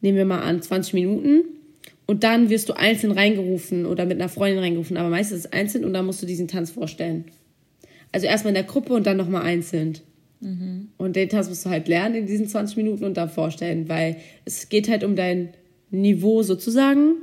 nehmen 0.00 0.18
wir 0.18 0.24
mal 0.24 0.40
an, 0.40 0.60
20 0.60 0.94
Minuten. 0.94 1.44
Und 2.06 2.24
dann 2.24 2.48
wirst 2.48 2.68
du 2.68 2.72
einzeln 2.72 3.12
reingerufen 3.12 3.86
oder 3.86 4.06
mit 4.06 4.18
einer 4.18 4.30
Freundin 4.30 4.60
reingerufen, 4.60 4.96
aber 4.96 5.10
meistens 5.10 5.46
einzeln 5.46 5.84
und 5.84 5.92
dann 5.92 6.06
musst 6.06 6.22
du 6.22 6.26
diesen 6.26 6.48
Tanz 6.48 6.70
vorstellen. 6.70 7.26
Also 8.12 8.26
erstmal 8.26 8.50
in 8.50 8.54
der 8.54 8.64
Gruppe 8.64 8.94
und 8.94 9.06
dann 9.06 9.18
nochmal 9.18 9.42
einzeln. 9.42 9.98
Mhm. 10.40 10.88
Und 10.96 11.16
den 11.16 11.28
Tanz 11.28 11.48
musst 11.48 11.66
du 11.66 11.70
halt 11.70 11.86
lernen 11.86 12.14
in 12.14 12.26
diesen 12.26 12.48
20 12.48 12.78
Minuten 12.78 13.04
und 13.04 13.16
dann 13.16 13.28
vorstellen, 13.28 13.88
weil 13.88 14.16
es 14.44 14.68
geht 14.70 14.88
halt 14.88 15.04
um 15.04 15.16
dein 15.16 15.50
Niveau 15.90 16.42
sozusagen. 16.42 17.16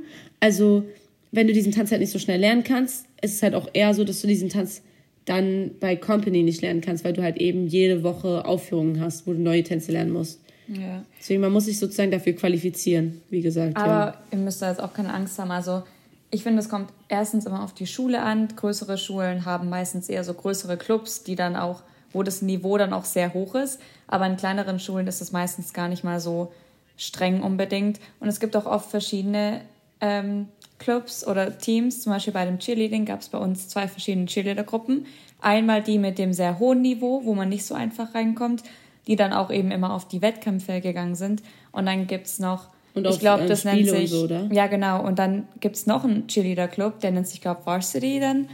Also 0.46 0.84
wenn 1.32 1.48
du 1.48 1.52
diesen 1.52 1.72
Tanz 1.72 1.90
halt 1.90 2.00
nicht 2.00 2.12
so 2.12 2.20
schnell 2.20 2.38
lernen 2.38 2.62
kannst, 2.62 3.06
ist 3.20 3.34
es 3.34 3.42
halt 3.42 3.56
auch 3.56 3.68
eher 3.72 3.92
so, 3.94 4.04
dass 4.04 4.20
du 4.20 4.28
diesen 4.28 4.48
Tanz 4.48 4.80
dann 5.24 5.72
bei 5.80 5.96
Company 5.96 6.44
nicht 6.44 6.62
lernen 6.62 6.82
kannst, 6.82 7.04
weil 7.04 7.14
du 7.14 7.22
halt 7.24 7.38
eben 7.38 7.66
jede 7.66 8.04
Woche 8.04 8.44
Aufführungen 8.44 9.00
hast, 9.00 9.26
wo 9.26 9.32
du 9.32 9.40
neue 9.40 9.64
Tänze 9.64 9.90
lernen 9.90 10.12
musst. 10.12 10.40
Ja. 10.68 11.02
Deswegen, 11.18 11.40
man 11.40 11.52
muss 11.52 11.64
sich 11.64 11.80
sozusagen 11.80 12.12
dafür 12.12 12.34
qualifizieren, 12.34 13.20
wie 13.28 13.40
gesagt. 13.40 13.76
Aber 13.76 13.88
ja. 13.88 14.14
ihr 14.30 14.38
müsst 14.38 14.62
da 14.62 14.70
jetzt 14.70 14.80
auch 14.80 14.94
keine 14.94 15.12
Angst 15.12 15.36
haben. 15.40 15.50
Also, 15.50 15.82
ich 16.30 16.44
finde, 16.44 16.60
es 16.60 16.68
kommt 16.68 16.90
erstens 17.08 17.44
immer 17.44 17.64
auf 17.64 17.74
die 17.74 17.88
Schule 17.88 18.22
an. 18.22 18.46
Größere 18.54 18.96
Schulen 18.96 19.44
haben 19.44 19.68
meistens 19.68 20.08
eher 20.08 20.22
so 20.22 20.32
größere 20.32 20.76
Clubs, 20.76 21.24
die 21.24 21.34
dann 21.34 21.56
auch, 21.56 21.82
wo 22.12 22.22
das 22.22 22.40
Niveau 22.40 22.78
dann 22.78 22.92
auch 22.92 23.04
sehr 23.04 23.34
hoch 23.34 23.56
ist. 23.56 23.80
Aber 24.06 24.26
in 24.26 24.36
kleineren 24.36 24.78
Schulen 24.78 25.08
ist 25.08 25.20
es 25.20 25.32
meistens 25.32 25.72
gar 25.72 25.88
nicht 25.88 26.04
mal 26.04 26.20
so 26.20 26.52
streng 26.96 27.42
unbedingt. 27.42 27.98
Und 28.20 28.28
es 28.28 28.38
gibt 28.38 28.54
auch 28.54 28.66
oft 28.66 28.90
verschiedene 28.90 29.60
ähm, 30.00 30.48
Clubs 30.78 31.26
oder 31.26 31.56
Teams, 31.56 32.02
zum 32.02 32.12
Beispiel 32.12 32.32
bei 32.32 32.44
dem 32.44 32.58
Cheerleading 32.58 33.04
gab 33.04 33.20
es 33.20 33.28
bei 33.28 33.38
uns 33.38 33.68
zwei 33.68 33.88
verschiedene 33.88 34.26
Cheerleader-Gruppen. 34.26 35.06
Einmal 35.40 35.82
die 35.82 35.98
mit 35.98 36.18
dem 36.18 36.32
sehr 36.32 36.58
hohen 36.58 36.82
Niveau, 36.82 37.22
wo 37.24 37.34
man 37.34 37.48
nicht 37.48 37.64
so 37.64 37.74
einfach 37.74 38.14
reinkommt, 38.14 38.62
die 39.06 39.16
dann 39.16 39.32
auch 39.32 39.50
eben 39.50 39.70
immer 39.70 39.92
auf 39.92 40.06
die 40.08 40.22
Wettkämpfe 40.22 40.80
gegangen 40.80 41.14
sind. 41.14 41.42
Und 41.72 41.86
dann 41.86 42.06
gibt 42.06 42.26
es 42.26 42.38
noch, 42.38 42.68
und 42.94 43.06
ich 43.06 43.18
glaube, 43.18 43.46
das 43.46 43.60
Spiele 43.60 43.92
nennt 43.92 44.08
sich. 44.08 44.10
So, 44.10 44.26
ja, 44.26 44.66
genau. 44.66 45.04
Und 45.04 45.18
dann 45.18 45.48
gibt 45.60 45.76
es 45.76 45.86
noch 45.86 46.04
einen 46.04 46.26
Cheerleader-Club, 46.28 47.00
der 47.00 47.10
nennt 47.10 47.28
sich, 47.28 47.40
glaube 47.40 47.60
Varsity 47.64 48.20
dann. 48.20 48.48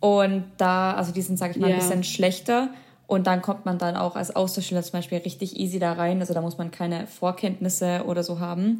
Und 0.00 0.44
da, 0.58 0.92
also 0.92 1.12
die 1.12 1.22
sind, 1.22 1.38
sag 1.38 1.52
ich 1.52 1.56
mal, 1.58 1.70
ja. 1.70 1.76
ein 1.76 1.80
bisschen 1.80 2.04
schlechter. 2.04 2.70
Und 3.06 3.26
dann 3.26 3.42
kommt 3.42 3.66
man 3.66 3.78
dann 3.78 3.96
auch 3.96 4.16
als 4.16 4.34
Austauschschüler 4.34 4.82
zum 4.82 4.92
Beispiel 4.92 5.18
richtig 5.18 5.58
easy 5.58 5.78
da 5.78 5.92
rein. 5.92 6.20
Also 6.20 6.34
da 6.34 6.40
muss 6.40 6.58
man 6.58 6.70
keine 6.70 7.06
Vorkenntnisse 7.06 8.04
oder 8.06 8.22
so 8.22 8.40
haben. 8.40 8.78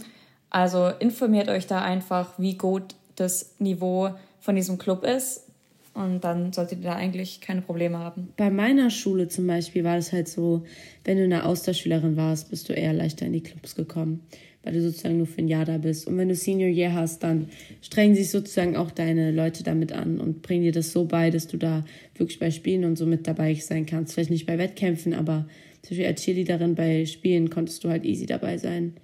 Also 0.55 0.87
informiert 1.01 1.49
euch 1.49 1.67
da 1.67 1.83
einfach, 1.83 2.39
wie 2.39 2.55
gut 2.55 2.95
das 3.17 3.57
Niveau 3.59 4.11
von 4.39 4.55
diesem 4.55 4.79
Club 4.79 5.03
ist. 5.03 5.49
Und 5.95 6.23
dann 6.23 6.53
solltet 6.53 6.79
ihr 6.79 6.85
da 6.85 6.95
eigentlich 6.95 7.41
keine 7.41 7.61
Probleme 7.61 7.99
haben. 7.99 8.29
Bei 8.37 8.51
meiner 8.51 8.91
Schule 8.91 9.27
zum 9.27 9.49
Beispiel 9.49 9.83
war 9.83 9.97
es 9.97 10.13
halt 10.13 10.29
so, 10.29 10.63
wenn 11.05 11.19
du 11.19 11.25
eine 11.25 11.45
Austauschschülerin 11.45 12.17
warst, 12.17 12.51
bist 12.51 12.69
du 12.69 12.73
eher 12.73 12.93
leichter 12.93 13.27
in 13.27 13.33
die 13.33 13.43
Clubs 13.43 13.75
gekommen, 13.75 14.21
weil 14.63 14.75
du 14.75 14.81
sozusagen 14.81 15.19
nur 15.19 15.27
für 15.27 15.39
ein 15.39 15.49
Jahr 15.49 15.65
da 15.65 15.77
bist. 15.77 16.07
Und 16.07 16.19
wenn 16.19 16.29
du 16.29 16.37
Senior 16.37 16.71
Year 16.71 16.95
hast, 16.95 17.25
dann 17.25 17.49
strengen 17.83 18.15
sich 18.15 18.31
sozusagen 18.31 18.77
auch 18.77 18.93
deine 18.93 19.33
Leute 19.33 19.65
damit 19.65 19.91
an 19.91 20.21
und 20.21 20.43
bringen 20.43 20.63
dir 20.63 20.73
das 20.73 20.93
so 20.93 21.05
bei, 21.05 21.31
dass 21.31 21.49
du 21.49 21.57
da 21.57 21.85
wirklich 22.15 22.39
bei 22.39 22.53
Spielen 22.53 22.85
und 22.85 22.97
so 22.97 23.07
mit 23.07 23.27
dabei 23.27 23.55
sein 23.55 23.87
kannst. 23.87 24.15
Vielleicht 24.15 24.31
nicht 24.31 24.47
bei 24.47 24.57
Wettkämpfen, 24.57 25.15
aber 25.15 25.47
zum 25.83 25.91
Beispiel 25.91 26.07
als 26.07 26.23
Cheerleaderin 26.23 26.77
bei 26.77 27.07
Spielen 27.07 27.51
konntest 27.51 27.83
du 27.83 27.89
halt 27.89 28.05
easy 28.05 28.27
dabei 28.27 28.57
sein. 28.57 28.95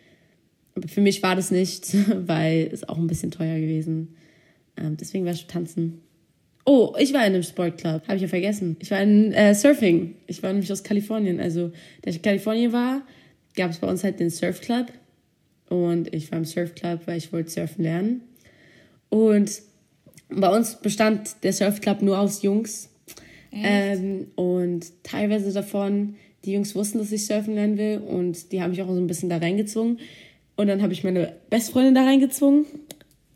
Aber 0.75 0.89
für 0.89 1.01
mich 1.01 1.23
war 1.23 1.37
das 1.37 1.51
nicht, 1.51 1.95
weil 2.27 2.71
es 2.73 2.89
auch 2.89 2.99
ein 2.99 3.07
bisschen 3.07 3.31
teuer 3.31 3.59
gewesen. 3.59 4.17
Ähm, 4.77 4.97
deswegen 4.97 5.25
war 5.25 5.33
ich 5.33 5.47
tanzen. 5.47 6.01
Oh, 6.65 6.95
ich 6.99 7.13
war 7.13 7.27
in 7.27 7.35
einem 7.35 7.43
Sportclub. 7.43 8.03
Habe 8.07 8.17
ich 8.17 8.23
ja 8.23 8.29
vergessen. 8.29 8.77
Ich 8.81 8.91
war 8.91 9.01
in 9.01 9.33
äh, 9.33 9.55
Surfing. 9.55 10.17
Ich 10.27 10.43
war 10.43 10.53
nämlich 10.53 10.71
aus 10.71 10.83
Kalifornien. 10.83 11.41
Also, 11.41 11.73
da 12.03 12.11
ich 12.11 12.17
in 12.17 12.23
Kalifornien 12.23 12.73
war, 12.73 13.03
gab 13.57 13.71
es 13.71 13.79
bei 13.79 13.89
uns 13.89 14.05
halt 14.05 14.21
den 14.21 14.31
Surfclub. 14.31 14.87
Und 15.69 16.13
ich 16.15 16.31
war 16.31 16.39
im 16.39 16.45
Surfclub, 16.45 17.07
weil 17.07 17.17
ich 17.17 17.33
wollte 17.33 17.51
surfen 17.51 17.85
lernen. 17.85 18.23
Und 19.09 19.63
bei 20.29 20.55
uns 20.55 20.81
bestand 20.81 21.43
der 21.43 21.53
Surfclub 21.53 22.03
nur 22.03 22.19
aus 22.19 22.43
Jungs. 22.43 22.91
Ähm, 23.53 24.29
und 24.37 24.87
teilweise 25.03 25.53
davon, 25.53 26.15
die 26.45 26.53
Jungs 26.53 26.75
wussten, 26.75 26.99
dass 26.99 27.11
ich 27.11 27.27
surfen 27.27 27.55
lernen 27.55 27.79
will. 27.79 27.99
Und 27.99 28.53
die 28.53 28.63
haben 28.63 28.71
mich 28.71 28.83
auch 28.83 28.89
so 28.89 28.97
ein 28.97 29.07
bisschen 29.07 29.29
da 29.29 29.39
reingezwungen. 29.39 29.99
Und 30.61 30.67
dann 30.67 30.83
habe 30.83 30.93
ich 30.93 31.05
meine 31.05 31.33
Bestfreundin 31.49 31.95
da 31.95 32.05
reingezwungen. 32.05 32.67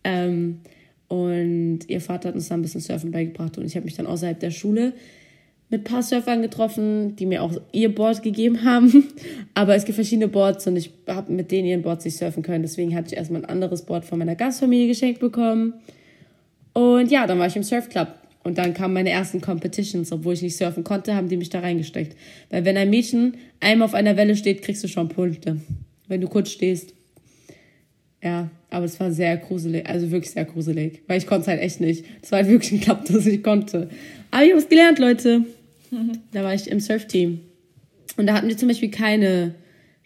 Ähm, 0.04 0.60
und 1.08 1.78
ihr 1.88 2.02
Vater 2.02 2.28
hat 2.28 2.34
uns 2.34 2.48
da 2.48 2.54
ein 2.54 2.60
bisschen 2.60 2.82
Surfen 2.82 3.12
beigebracht. 3.12 3.56
Und 3.56 3.64
ich 3.64 3.76
habe 3.76 3.86
mich 3.86 3.94
dann 3.94 4.06
außerhalb 4.06 4.38
der 4.38 4.50
Schule 4.50 4.92
mit 5.70 5.80
ein 5.80 5.84
paar 5.84 6.02
Surfern 6.02 6.42
getroffen, 6.42 7.16
die 7.16 7.24
mir 7.24 7.42
auch 7.42 7.54
ihr 7.72 7.94
Board 7.94 8.22
gegeben 8.22 8.62
haben. 8.62 9.08
Aber 9.54 9.74
es 9.74 9.86
gibt 9.86 9.94
verschiedene 9.94 10.28
Boards 10.28 10.66
und 10.66 10.76
ich 10.76 10.90
habe 11.06 11.32
mit 11.32 11.50
denen 11.50 11.66
ihren 11.66 11.80
Boards 11.80 12.04
nicht 12.04 12.18
surfen 12.18 12.42
können. 12.42 12.60
Deswegen 12.60 12.94
hatte 12.94 13.14
ich 13.14 13.16
erstmal 13.16 13.40
ein 13.40 13.48
anderes 13.48 13.86
Board 13.86 14.04
von 14.04 14.18
meiner 14.18 14.34
Gastfamilie 14.34 14.88
geschenkt 14.88 15.20
bekommen. 15.20 15.72
Und 16.74 17.10
ja, 17.10 17.26
dann 17.26 17.38
war 17.38 17.46
ich 17.46 17.56
im 17.56 17.62
Surfclub. 17.62 18.08
Und 18.42 18.58
dann 18.58 18.74
kamen 18.74 18.92
meine 18.92 19.08
ersten 19.08 19.40
Competitions, 19.40 20.12
obwohl 20.12 20.34
ich 20.34 20.42
nicht 20.42 20.58
surfen 20.58 20.84
konnte, 20.84 21.14
haben 21.14 21.30
die 21.30 21.38
mich 21.38 21.48
da 21.48 21.60
reingesteckt. 21.60 22.18
Weil 22.50 22.66
wenn 22.66 22.76
ein 22.76 22.90
Mädchen 22.90 23.38
einmal 23.60 23.86
auf 23.86 23.94
einer 23.94 24.18
Welle 24.18 24.36
steht, 24.36 24.60
kriegst 24.60 24.84
du 24.84 24.88
schon 24.88 25.08
Punkte. 25.08 25.62
Wenn 26.06 26.20
du 26.20 26.28
kurz 26.28 26.50
stehst. 26.50 26.92
Ja, 28.24 28.48
aber 28.70 28.86
es 28.86 28.98
war 28.98 29.12
sehr 29.12 29.36
gruselig, 29.36 29.86
also 29.86 30.10
wirklich 30.10 30.32
sehr 30.32 30.46
gruselig, 30.46 31.02
weil 31.06 31.18
ich 31.18 31.26
konnte 31.26 31.42
es 31.42 31.48
halt 31.48 31.60
echt 31.60 31.80
nicht. 31.80 32.06
Es 32.22 32.32
war 32.32 32.38
halt 32.38 32.48
wirklich 32.48 32.72
ein 32.72 32.80
Klapp, 32.80 33.04
dass 33.08 33.26
ich 33.26 33.42
konnte. 33.42 33.90
Aber 34.30 34.42
ich 34.42 34.50
habe 34.50 34.60
es 34.60 34.68
gelernt, 34.68 34.98
Leute. 34.98 35.44
Da 36.32 36.42
war 36.42 36.52
ich 36.52 36.68
im 36.68 36.80
Surfteam. 36.80 37.40
Und 38.16 38.26
da 38.26 38.34
hatten 38.34 38.48
wir 38.48 38.56
zum 38.56 38.66
Beispiel 38.66 38.90
keine 38.90 39.54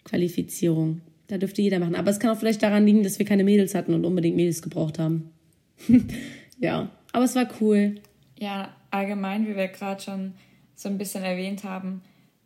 Qualifizierung. 0.03 1.01
Da 1.25 1.39
dürfte 1.39 1.63
jeder 1.63 1.79
machen. 1.79 1.95
Aber 1.95 2.11
es 2.11 2.19
kann 2.19 2.29
auch 2.29 2.37
vielleicht 2.37 2.61
daran 2.61 2.85
liegen, 2.85 3.01
dass 3.01 3.17
wir 3.17 3.25
keine 3.25 3.43
Mädels 3.43 3.73
hatten 3.73 3.95
und 3.95 4.05
unbedingt 4.05 4.35
Mädels 4.35 4.61
gebraucht 4.61 4.99
haben. 4.99 5.31
ja, 6.59 6.91
aber 7.11 7.25
es 7.25 7.33
war 7.33 7.47
cool. 7.59 7.95
Ja, 8.37 8.75
allgemein, 8.91 9.47
wie 9.47 9.55
wir 9.55 9.67
gerade 9.69 9.99
schon 9.99 10.33
so 10.75 10.89
ein 10.89 10.99
bisschen 10.99 11.23
erwähnt 11.23 11.63
haben, 11.63 12.01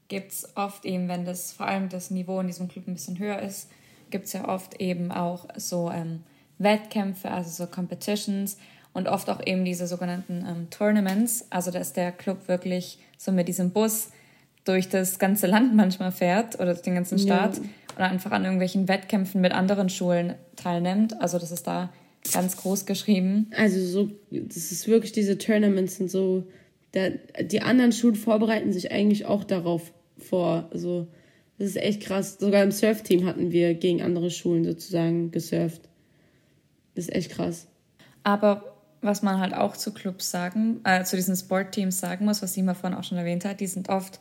gibt 0.07 0.31
es 0.31 0.55
oft 0.55 0.85
eben, 0.85 1.09
wenn 1.09 1.25
das 1.25 1.51
vor 1.51 1.67
allem 1.67 1.89
das 1.89 2.11
Niveau 2.11 2.39
in 2.39 2.47
diesem 2.47 2.69
Club 2.69 2.87
ein 2.87 2.93
bisschen 2.93 3.19
höher 3.19 3.41
ist, 3.41 3.69
gibt 4.13 4.27
es 4.27 4.33
ja 4.33 4.47
oft 4.47 4.79
eben 4.79 5.11
auch 5.11 5.47
so 5.57 5.91
ähm, 5.91 6.19
Wettkämpfe, 6.59 7.31
also 7.31 7.49
so 7.49 7.69
Competitions 7.69 8.57
und 8.93 9.07
oft 9.07 9.27
auch 9.29 9.41
eben 9.45 9.65
diese 9.65 9.87
sogenannten 9.87 10.45
ähm, 10.47 10.69
Tournaments. 10.69 11.47
Also 11.49 11.71
dass 11.71 11.93
der 11.93 12.11
Club 12.11 12.47
wirklich 12.47 12.99
so 13.17 13.31
mit 13.31 13.47
diesem 13.47 13.71
Bus 13.71 14.09
durch 14.65 14.87
das 14.87 15.17
ganze 15.17 15.47
Land 15.47 15.75
manchmal 15.75 16.11
fährt 16.11 16.59
oder 16.59 16.75
den 16.75 16.93
ganzen 16.93 17.17
Staat 17.17 17.57
ja. 17.57 17.63
oder 17.95 18.05
einfach 18.05 18.31
an 18.31 18.43
irgendwelchen 18.43 18.87
Wettkämpfen 18.87 19.41
mit 19.41 19.51
anderen 19.51 19.89
Schulen 19.89 20.35
teilnimmt. 20.55 21.19
Also 21.19 21.39
das 21.39 21.51
ist 21.51 21.65
da 21.65 21.91
ganz 22.31 22.55
groß 22.55 22.85
geschrieben. 22.85 23.49
Also 23.57 23.83
so, 23.83 24.11
das 24.29 24.71
ist 24.71 24.87
wirklich 24.87 25.11
diese 25.11 25.39
Tournaments 25.39 25.99
und 25.99 26.09
so. 26.09 26.43
Da, 26.91 27.09
die 27.41 27.63
anderen 27.63 27.91
Schulen 27.91 28.15
vorbereiten 28.15 28.71
sich 28.71 28.91
eigentlich 28.91 29.25
auch 29.25 29.43
darauf 29.43 29.91
vor. 30.19 30.69
Also 30.71 31.07
das 31.63 31.69
ist 31.69 31.81
echt 31.81 32.01
krass. 32.01 32.35
Sogar 32.41 32.61
im 32.61 32.71
Surfteam 32.71 33.25
hatten 33.25 33.53
wir 33.53 33.73
gegen 33.73 34.01
andere 34.01 34.29
Schulen 34.29 34.65
sozusagen 34.65 35.31
gesurft. 35.31 35.83
Das 36.93 37.05
ist 37.05 37.15
echt 37.15 37.31
krass. 37.31 37.67
Aber 38.23 38.75
was 38.99 39.21
man 39.21 39.39
halt 39.39 39.53
auch 39.53 39.77
zu 39.77 39.93
Clubs 39.93 40.29
sagen, 40.29 40.81
äh, 40.83 41.05
zu 41.05 41.15
diesen 41.15 41.37
Sportteams 41.37 42.01
sagen 42.01 42.25
muss, 42.25 42.41
was 42.41 42.53
Sima 42.53 42.73
vorhin 42.73 42.99
auch 42.99 43.05
schon 43.05 43.17
erwähnt 43.17 43.45
hat, 43.45 43.61
die 43.61 43.67
sind 43.67 43.87
oft 43.87 44.19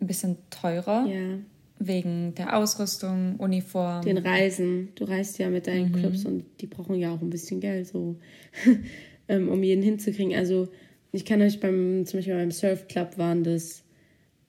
ein 0.00 0.06
bisschen 0.06 0.38
teurer. 0.48 1.06
Ja. 1.06 1.38
Wegen 1.78 2.34
der 2.34 2.56
Ausrüstung, 2.56 3.36
Uniform. 3.36 4.00
Den 4.00 4.16
Reisen. 4.16 4.88
Du 4.94 5.04
reist 5.04 5.38
ja 5.38 5.50
mit 5.50 5.66
deinen 5.66 5.92
mhm. 5.92 5.96
Clubs 5.96 6.24
und 6.24 6.46
die 6.62 6.66
brauchen 6.66 6.94
ja 6.94 7.12
auch 7.12 7.20
ein 7.20 7.28
bisschen 7.28 7.60
Geld, 7.60 7.88
so, 7.88 8.16
ähm, 9.28 9.50
um 9.50 9.62
jeden 9.62 9.82
hinzukriegen. 9.82 10.34
Also, 10.34 10.68
ich 11.12 11.26
kann 11.26 11.42
euch 11.42 11.60
beim, 11.60 12.06
zum 12.06 12.18
Beispiel 12.18 12.36
beim 12.36 12.50
Surf 12.50 12.88
Club 12.88 13.18
waren 13.18 13.44
das 13.44 13.82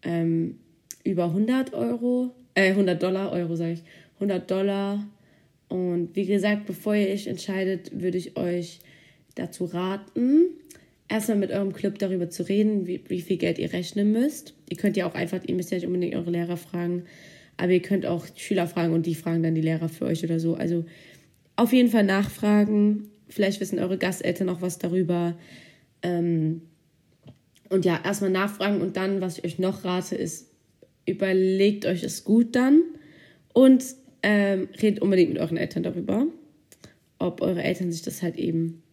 ähm, 0.04 0.60
über 1.04 1.26
100 1.26 1.74
Euro, 1.74 2.32
äh, 2.54 2.72
100 2.72 3.02
Dollar, 3.02 3.32
Euro 3.32 3.56
sage 3.56 3.74
ich, 3.74 3.84
100 4.16 4.50
Dollar. 4.50 5.06
Und 5.68 6.16
wie 6.16 6.26
gesagt, 6.26 6.66
bevor 6.66 6.96
ihr 6.96 7.10
euch 7.10 7.28
entscheidet, 7.28 8.02
würde 8.02 8.18
ich 8.18 8.38
euch 8.38 8.80
dazu 9.36 9.66
raten, 9.66 10.48
erstmal 11.08 11.38
mit 11.38 11.52
eurem 11.52 11.74
Club 11.74 12.00
darüber 12.00 12.30
zu 12.30 12.48
reden, 12.48 12.88
wie, 12.88 13.02
wie 13.08 13.22
viel 13.22 13.38
Geld 13.38 13.60
ihr 13.60 13.72
rechnen 13.74 14.12
müsst. 14.12 14.54
Ihr 14.70 14.78
könnt 14.78 14.98
ja 14.98 15.08
auch 15.08 15.16
einfach, 15.16 15.40
ihr 15.46 15.56
müsst 15.56 15.72
ja 15.72 15.78
nicht 15.78 15.88
unbedingt 15.88 16.16
eure 16.16 16.32
Lehrer 16.32 16.58
fragen, 16.58 17.04
aber 17.58 17.72
ihr 17.72 17.82
könnt 17.82 18.06
auch 18.06 18.26
Schüler 18.36 18.68
fragen 18.68 18.94
und 18.94 19.06
die 19.06 19.16
fragen 19.16 19.44
dann 19.44 19.56
die 19.56 19.62
Lehrer 19.62 19.90
für 19.90 20.06
euch 20.06 20.24
oder 20.24 20.40
so. 20.40 20.56
Also 20.56 20.86
auf 21.56 21.74
jeden 21.74 21.90
Fall 21.90 22.04
nachfragen. 22.04 23.10
Vielleicht 23.28 23.62
wissen 23.62 23.80
eure 23.80 23.98
Gasteltern 23.98 24.50
auch 24.50 24.62
was 24.62 24.78
darüber. 24.78 25.38
Ähm, 26.02 26.64
und 27.70 27.86
ja, 27.86 28.00
erstmal 28.04 28.32
nachfragen 28.32 28.82
und 28.82 28.98
dann, 28.98 29.22
was 29.22 29.38
ich 29.38 29.46
euch 29.46 29.60
noch 29.60 29.86
rate, 29.86 30.16
ist, 30.16 30.51
überlegt 31.06 31.86
euch 31.86 32.04
es 32.04 32.24
gut 32.24 32.56
dann 32.56 32.82
und 33.54 33.84
ähm, 34.24 34.70
redet 34.82 35.02
unbedingt 35.02 35.34
mit 35.34 35.40
euren 35.40 35.58
Eltern 35.58 35.84
darüber, 35.84 36.28
ob 37.20 37.42
eure 37.42 37.64
Eltern 37.64 37.92
sich 37.92 38.02
das 38.02 38.22
halt 38.22 38.38
eben 38.38 38.84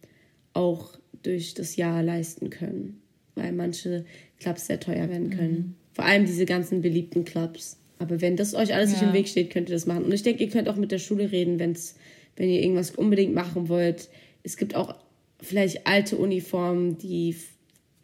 auch 0.53 0.97
durch 1.23 1.53
das 1.53 1.75
Jahr 1.75 2.01
leisten 2.01 2.49
können, 2.49 3.01
weil 3.35 3.51
manche 3.51 4.05
Clubs 4.39 4.67
sehr 4.67 4.79
teuer 4.79 5.09
werden 5.09 5.29
können. 5.29 5.53
Mhm. 5.53 5.75
Vor 5.93 6.05
allem 6.05 6.25
diese 6.25 6.45
ganzen 6.45 6.81
beliebten 6.81 7.25
Clubs. 7.25 7.77
Aber 7.99 8.21
wenn 8.21 8.37
das 8.37 8.55
euch 8.55 8.73
alles 8.73 8.91
ja. 8.91 8.97
nicht 8.97 9.07
im 9.07 9.13
Weg 9.13 9.27
steht, 9.27 9.49
könnt 9.49 9.69
ihr 9.69 9.75
das 9.75 9.85
machen. 9.85 10.05
Und 10.05 10.13
ich 10.13 10.23
denke, 10.23 10.43
ihr 10.43 10.49
könnt 10.49 10.69
auch 10.69 10.77
mit 10.77 10.91
der 10.91 10.99
Schule 10.99 11.31
reden, 11.31 11.59
wenn's, 11.59 11.95
wenn 12.37 12.49
ihr 12.49 12.61
irgendwas 12.61 12.91
unbedingt 12.91 13.33
machen 13.35 13.67
wollt. 13.67 14.09
Es 14.43 14.55
gibt 14.55 14.75
auch 14.75 14.95
vielleicht 15.41 15.85
alte 15.85 16.17
Uniformen, 16.17 16.97
die 16.97 17.35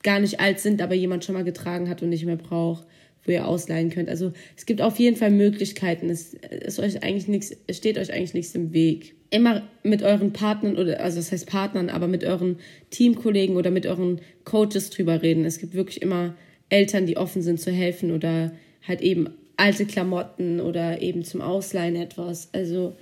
gar 0.04 0.20
nicht 0.20 0.40
alt 0.40 0.60
sind, 0.60 0.82
aber 0.82 0.94
jemand 0.94 1.24
schon 1.24 1.36
mal 1.36 1.44
getragen 1.44 1.90
hat 1.90 2.04
und 2.04 2.10
nicht 2.10 2.26
mehr 2.26 2.36
braucht, 2.36 2.86
wo 3.26 3.32
ihr 3.32 3.48
ausleihen 3.48 3.90
könnt. 3.90 4.10
Also 4.10 4.32
es 4.56 4.66
gibt 4.66 4.82
auf 4.82 5.00
jeden 5.00 5.18
Fall 5.18 5.32
Möglichkeiten. 5.32 6.10
Es, 6.10 6.34
ist 6.34 6.80
euch 6.80 7.04
eigentlich 7.04 7.28
nichts, 7.28 7.56
es 7.68 7.78
steht 7.78 7.98
euch 7.98 8.14
eigentlich 8.14 8.34
nichts 8.34 8.56
im 8.56 8.74
Weg 8.74 9.16
immer 9.32 9.64
mit 9.84 10.02
euren 10.02 10.32
Partnern 10.32 10.78
oder 10.78 11.02
also 11.02 11.18
das 11.18 11.32
heißt 11.32 11.48
Partnern, 11.48 11.90
aber 11.90 12.08
mit 12.08 12.24
euren 12.24 12.58
Teamkollegen 12.90 13.58
oder 13.58 13.70
mit 13.70 13.86
euren 13.86 14.22
Coaches 14.46 14.92
drüber 14.92 15.22
reden. 15.22 15.44
Es 15.44 15.60
gibt 15.60 15.74
wirklich 15.74 16.02
immer 16.02 16.36
Eltern, 16.70 17.06
die 17.06 17.18
offen 17.18 17.42
sind 17.42 17.60
zu 17.60 17.72
helfen 17.72 18.12
oder 18.12 18.52
halt 18.88 19.02
eben 19.02 19.30
alte 19.58 19.86
Klamotten 19.86 20.60
oder 20.60 21.02
eben 21.02 21.24
zum 21.24 21.42
Ausleihen 21.42 21.96
etwas. 21.96 22.50
Also 22.54 22.96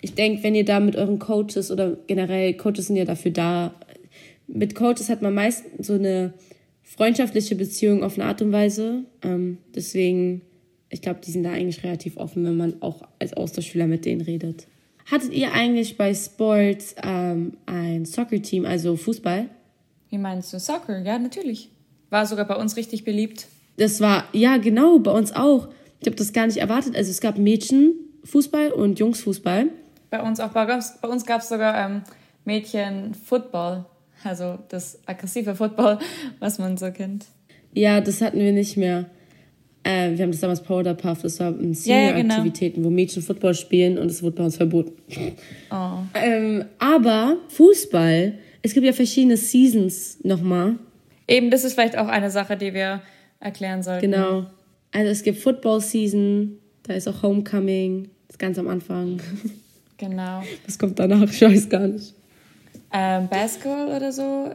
ich 0.00 0.14
denke, 0.14 0.42
wenn 0.42 0.54
ihr 0.54 0.64
da 0.64 0.80
mit 0.80 0.96
euren 0.96 1.18
Coaches 1.18 1.70
oder 1.70 1.96
generell 2.06 2.54
Coaches 2.54 2.88
sind 2.88 2.96
ja 2.96 3.04
dafür 3.04 3.30
da. 3.30 3.74
Mit 4.46 4.74
Coaches 4.74 5.08
hat 5.08 5.22
man 5.22 5.34
meistens 5.34 5.86
so 5.86 5.94
eine 5.94 6.32
freundschaftliche 6.96 7.54
Beziehung 7.54 8.02
auf 8.02 8.18
eine 8.18 8.24
Art 8.24 8.42
und 8.42 8.50
Weise. 8.50 9.04
Ähm, 9.22 9.58
deswegen, 9.74 10.42
ich 10.88 11.02
glaube, 11.02 11.20
die 11.24 11.30
sind 11.30 11.44
da 11.44 11.52
eigentlich 11.52 11.84
relativ 11.84 12.16
offen, 12.16 12.44
wenn 12.44 12.56
man 12.56 12.82
auch 12.82 13.02
als 13.18 13.34
Austauschschüler 13.34 13.86
mit 13.86 14.04
denen 14.04 14.22
redet. 14.22 14.66
Hattet 15.10 15.32
ihr 15.32 15.52
eigentlich 15.52 15.96
bei 15.96 16.14
Sports 16.14 16.94
ähm, 17.02 17.56
ein 17.66 18.04
Soccer-Team, 18.04 18.64
also 18.64 18.96
Fußball? 18.96 19.48
Wie 20.10 20.18
meinst 20.18 20.52
du? 20.52 20.58
Soccer, 20.58 21.00
ja, 21.00 21.18
natürlich. 21.18 21.70
War 22.10 22.26
sogar 22.26 22.46
bei 22.46 22.56
uns 22.56 22.76
richtig 22.76 23.04
beliebt. 23.04 23.46
Das 23.76 24.00
war, 24.00 24.24
ja, 24.32 24.56
genau, 24.56 24.98
bei 24.98 25.10
uns 25.10 25.32
auch. 25.32 25.68
Ich 26.00 26.06
habe 26.06 26.16
das 26.16 26.32
gar 26.32 26.46
nicht 26.46 26.58
erwartet. 26.58 26.96
Also 26.96 27.10
es 27.10 27.20
gab 27.20 27.38
Mädchenfußball 27.38 28.72
und 28.72 28.98
Jungsfußball. 28.98 29.68
Bei 30.10 30.22
uns 30.22 30.40
auch. 30.40 30.50
Bei, 30.50 30.64
bei 30.64 31.08
uns 31.08 31.26
gab 31.26 31.42
es 31.42 31.48
sogar 31.48 31.86
ähm, 31.86 32.02
Mädchen-Football. 32.44 33.84
Also 34.24 34.58
das 34.68 34.98
aggressive 35.06 35.54
Football, 35.54 35.98
was 36.38 36.58
man 36.58 36.76
so 36.76 36.90
kennt. 36.90 37.26
Ja, 37.72 38.00
das 38.00 38.20
hatten 38.20 38.38
wir 38.38 38.52
nicht 38.52 38.76
mehr. 38.76 39.06
Äh, 39.84 40.16
wir 40.16 40.24
haben 40.24 40.32
das 40.32 40.40
damals 40.40 40.62
Powderpuff, 40.62 41.22
das 41.22 41.38
war 41.40 41.52
Senior-Aktivitäten, 41.52 42.80
ja, 42.80 42.82
genau. 42.82 42.86
wo 42.86 42.90
Mädchen 42.90 43.22
Football 43.22 43.54
spielen 43.54 43.96
und 43.96 44.10
es 44.10 44.22
wurde 44.22 44.36
bei 44.36 44.44
uns 44.44 44.56
verboten. 44.56 44.92
Oh. 45.70 45.98
Ähm, 46.14 46.64
aber 46.78 47.36
Fußball, 47.48 48.34
es 48.62 48.74
gibt 48.74 48.84
ja 48.84 48.92
verschiedene 48.92 49.36
Seasons 49.36 50.18
nochmal. 50.24 50.76
Eben, 51.28 51.50
das 51.50 51.64
ist 51.64 51.74
vielleicht 51.74 51.96
auch 51.96 52.08
eine 52.08 52.30
Sache, 52.30 52.56
die 52.56 52.74
wir 52.74 53.02
erklären 53.38 53.82
sollten. 53.82 54.10
Genau. 54.10 54.46
Also 54.92 55.10
es 55.10 55.22
gibt 55.22 55.38
Football-Season, 55.38 56.58
da 56.82 56.94
ist 56.94 57.06
auch 57.06 57.22
Homecoming, 57.22 58.10
das 58.26 58.34
ist 58.34 58.38
ganz 58.38 58.58
am 58.58 58.68
Anfang. 58.68 59.20
Genau. 59.98 60.42
Was 60.64 60.78
kommt 60.78 60.98
danach? 60.98 61.28
Ich 61.30 61.42
weiß 61.42 61.68
gar 61.68 61.86
nicht. 61.88 62.14
Ähm, 62.92 63.28
Basketball 63.28 63.88
oder 63.88 64.12
so? 64.12 64.54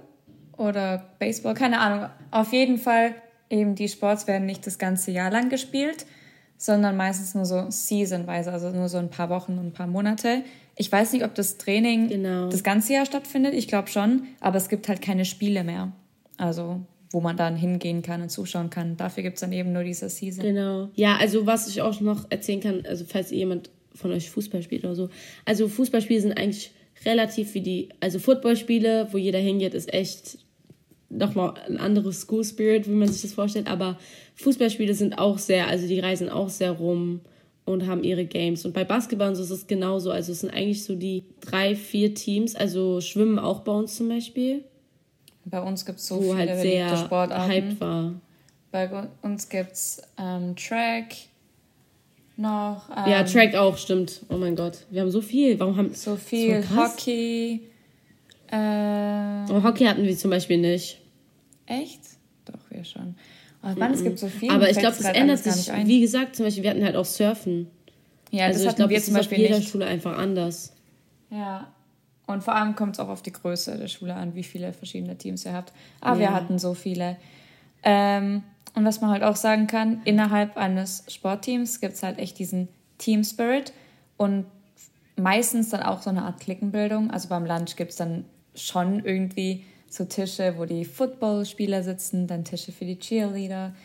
Oder 0.58 1.10
Baseball? 1.20 1.54
Keine 1.54 1.80
Ahnung. 1.80 2.10
Auf 2.32 2.54
jeden 2.54 2.78
Fall 2.78 3.16
eben 3.50 3.76
die 3.76 3.90
Sports 3.90 4.28
werden 4.28 4.46
nicht 4.46 4.66
das 4.66 4.78
ganze 4.78 5.12
Jahr 5.12 5.32
lang 5.32 5.50
gespielt, 5.50 6.06
sondern 6.58 6.96
meistens 6.96 7.36
nur 7.36 7.46
so 7.46 7.70
seasonweise, 7.70 8.52
also 8.52 8.70
nur 8.70 8.90
so 8.90 8.98
ein 8.98 9.10
paar 9.10 9.30
Wochen 9.30 9.58
und 9.58 9.68
ein 9.68 9.74
paar 9.74 9.88
Monate. 9.88 10.44
Ich 10.76 10.92
weiß 10.92 11.14
nicht, 11.14 11.24
ob 11.24 11.36
das 11.36 11.58
Training 11.58 12.08
genau. 12.08 12.50
das 12.50 12.64
ganze 12.64 12.94
Jahr 12.94 13.06
stattfindet, 13.06 13.54
ich 13.54 13.68
glaube 13.68 13.90
schon, 13.90 14.24
aber 14.40 14.58
es 14.58 14.70
gibt 14.70 14.88
halt 14.88 15.02
keine 15.02 15.26
Spiele 15.26 15.64
mehr. 15.64 15.92
Also 16.38 16.82
wo 17.14 17.22
man 17.22 17.38
dann 17.38 17.56
hingehen 17.56 18.02
kann 18.02 18.24
und 18.24 18.30
zuschauen 18.30 18.72
kann. 18.72 18.98
Dafür 18.98 19.22
gibt 19.22 19.36
es 19.36 19.42
dann 19.42 19.54
eben 19.54 19.72
nur 19.72 19.84
diese 19.84 20.10
Season. 20.10 20.44
Genau. 20.44 20.90
Ja, 20.96 21.18
also 21.18 21.46
was 21.46 21.68
ich 21.68 21.82
auch 21.84 22.02
noch 22.02 22.26
erzählen 22.32 22.60
kann, 22.60 22.84
also 22.88 23.06
falls 23.08 23.30
jemand 23.30 23.70
von 23.94 24.12
euch 24.12 24.32
Fußball 24.32 24.64
spielt 24.64 24.84
oder 24.84 24.96
so. 24.96 25.10
Also 25.46 25.68
Fußballspiele 25.68 26.22
sind 26.22 26.38
eigentlich 26.40 26.72
relativ 27.06 27.54
wie 27.54 27.62
die, 27.62 27.90
also 28.00 28.20
Footballspiele, 28.20 29.08
wo 29.12 29.18
jeder 29.18 29.40
hingeht, 29.40 29.74
ist 29.74 29.94
echt 29.94 30.38
nochmal 31.10 31.54
ein 31.68 31.78
anderes 31.78 32.22
School 32.22 32.44
Spirit, 32.44 32.88
wie 32.88 32.94
man 32.94 33.08
sich 33.08 33.22
das 33.22 33.34
vorstellt. 33.34 33.68
Aber 33.68 33.98
Fußballspiele 34.36 34.94
sind 34.94 35.18
auch 35.18 35.38
sehr, 35.38 35.68
also 35.68 35.88
die 35.88 36.00
reisen 36.00 36.30
auch 36.30 36.50
sehr 36.50 36.72
rum 36.72 37.22
und 37.66 37.88
haben 37.88 38.04
ihre 38.04 38.26
Games. 38.26 38.66
Und 38.66 38.74
bei 38.74 38.84
Basketball 38.84 39.30
und 39.30 39.36
so 39.36 39.44
ist 39.44 39.52
es 39.52 39.68
genauso. 39.68 40.12
Also 40.12 40.32
es 40.32 40.42
sind 40.42 40.54
eigentlich 40.54 40.84
so 40.84 40.96
die 40.96 41.24
drei, 41.42 41.76
vier 41.76 42.14
Teams. 42.14 42.56
Also 42.56 43.00
Schwimmen 43.02 43.40
auch 43.40 43.62
bei 43.62 43.72
uns 43.72 43.96
zum 43.96 44.10
Beispiel. 44.10 44.64
Bei 45.46 45.62
uns 45.62 45.86
gibt 45.86 46.00
es 46.00 46.08
so 46.08 46.22
viele 46.22 46.36
halt 46.36 46.62
sehr 46.62 46.98
Sportarten. 46.98 47.52
hyped 47.52 47.82
war. 47.82 48.14
Bei 48.72 49.08
uns 49.22 49.50
gibt 49.50 49.74
es 49.74 50.02
ähm, 50.18 50.56
Track 50.56 51.16
noch. 52.36 52.90
Ähm, 52.90 53.12
ja, 53.12 53.24
Track 53.24 53.56
auch, 53.56 53.78
stimmt. 53.78 54.22
Oh 54.30 54.38
mein 54.38 54.56
Gott. 54.56 54.86
Wir 54.90 55.02
haben 55.02 55.12
so 55.12 55.22
viel. 55.22 55.60
Warum 55.60 55.78
haben 55.78 55.94
so 55.94 56.16
viel 56.16 56.64
Hockey? 56.76 57.62
Äh, 58.52 59.52
oh, 59.52 59.64
Hockey 59.64 59.86
hatten 59.86 60.04
wir 60.04 60.18
zum 60.18 60.32
Beispiel 60.32 60.58
nicht. 60.58 61.00
Echt? 61.66 62.02
Doch, 62.46 62.60
wir 62.70 62.84
schon. 62.84 63.16
Oh 63.64 63.68
Mann, 63.68 63.78
mm 63.78 63.82
-mm. 63.82 63.94
es 63.94 64.04
gibt 64.04 64.20
so 64.20 64.28
viel. 64.28 64.52
Aber 64.52 64.70
ich 64.70 64.78
glaube, 64.78 64.96
das 64.98 65.06
ändert 65.06 65.40
sich. 65.40 65.72
Wie 65.86 66.02
gesagt, 66.02 66.36
zum 66.36 66.46
Beispiel, 66.46 66.64
wir 66.64 66.72
hatten 66.72 66.84
halt 66.84 66.96
auch 66.96 67.06
Surfen. 67.06 67.68
Ja, 68.32 68.46
also 68.46 68.64
das 68.64 68.74
ich 68.74 68.76
glaube, 68.78 68.92
wir 68.92 69.02
zum 69.02 69.14
Beispiel 69.14 69.38
auf 69.38 69.42
jeder 69.42 69.60
nicht. 69.60 69.70
Schule 69.70 69.86
einfach 69.86 70.18
anders. 70.18 70.74
Ja. 71.30 71.68
Und 72.26 72.44
vor 72.44 72.56
allem 72.56 72.76
kommt 72.76 72.96
es 72.96 73.00
auch 73.00 73.10
auf 73.10 73.22
die 73.22 73.32
Größe 73.32 73.78
der 73.78 73.88
Schule 73.88 74.16
an, 74.16 74.34
wie 74.34 74.44
viele 74.44 74.74
verschiedene 74.74 75.18
Teams 75.18 75.46
ihr 75.46 75.54
habt. 75.54 75.74
Aber 76.02 76.16
ja. 76.16 76.22
wir 76.22 76.34
hatten 76.34 76.58
so 76.58 76.74
viele. 76.74 77.18
Ähm, 77.84 78.44
und 78.76 78.86
was 78.86 79.02
man 79.02 79.12
halt 79.12 79.24
auch 79.24 79.36
sagen 79.36 79.68
kann, 79.68 80.02
innerhalb 80.04 80.58
eines 80.58 81.04
Sportteams 81.08 81.80
gibt 81.80 81.94
es 81.94 82.04
halt 82.04 82.18
echt 82.18 82.40
diesen 82.40 82.68
Team 82.98 83.24
Spirit 83.24 83.74
und 84.18 84.46
meistens 85.16 85.70
dann 85.70 85.84
auch 85.84 86.02
so 86.02 86.10
eine 86.10 86.24
Art 86.24 86.40
Klickenbildung. 86.40 87.12
Also 87.12 87.30
beim 87.30 87.46
Lunch 87.46 87.76
gibt 87.76 87.92
es 87.92 87.98
dann 87.98 88.26
schon 88.56 89.06
irgendwie 89.06 89.64
so 89.90 90.06
Tische, 90.06 90.56
wo 90.58 90.66
die 90.66 90.86
Footballspieler 90.86 91.84
sitzen, 91.84 92.26
dann 92.26 92.46
Tische 92.46 92.72
für 92.72 92.86
die 92.86 92.98
Cheerleader. 92.98 93.76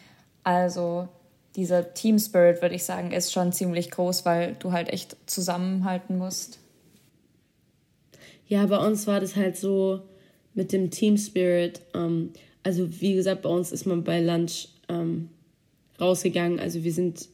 Also 0.42 1.08
dieser 1.54 1.92
Team 1.92 2.18
Spirit, 2.18 2.62
würde 2.62 2.74
ich 2.74 2.84
sagen, 2.84 3.12
ist 3.12 3.32
schon 3.32 3.52
ziemlich 3.52 3.90
groß, 3.90 4.24
weil 4.24 4.54
du 4.54 4.72
halt 4.72 4.88
echt 4.88 5.16
zusammenhalten 5.26 6.16
musst. 6.16 6.60
Ja, 8.46 8.64
bei 8.64 8.78
uns 8.78 9.06
war 9.06 9.20
das 9.20 9.36
halt 9.36 9.58
so 9.58 10.00
mit 10.54 10.72
dem 10.72 10.90
Team 10.90 11.18
Spirit. 11.18 11.82
Ähm, 11.94 12.32
also 12.62 13.00
wie 13.00 13.14
gesagt, 13.14 13.42
bei 13.42 13.50
uns 13.50 13.72
ist 13.72 13.86
man 13.86 14.04
bei 14.04 14.20
Lunch 14.20 14.68
ähm, 14.88 15.28
rausgegangen. 16.00 16.60
Also 16.60 16.84
wir 16.84 16.92
sind 16.92 17.28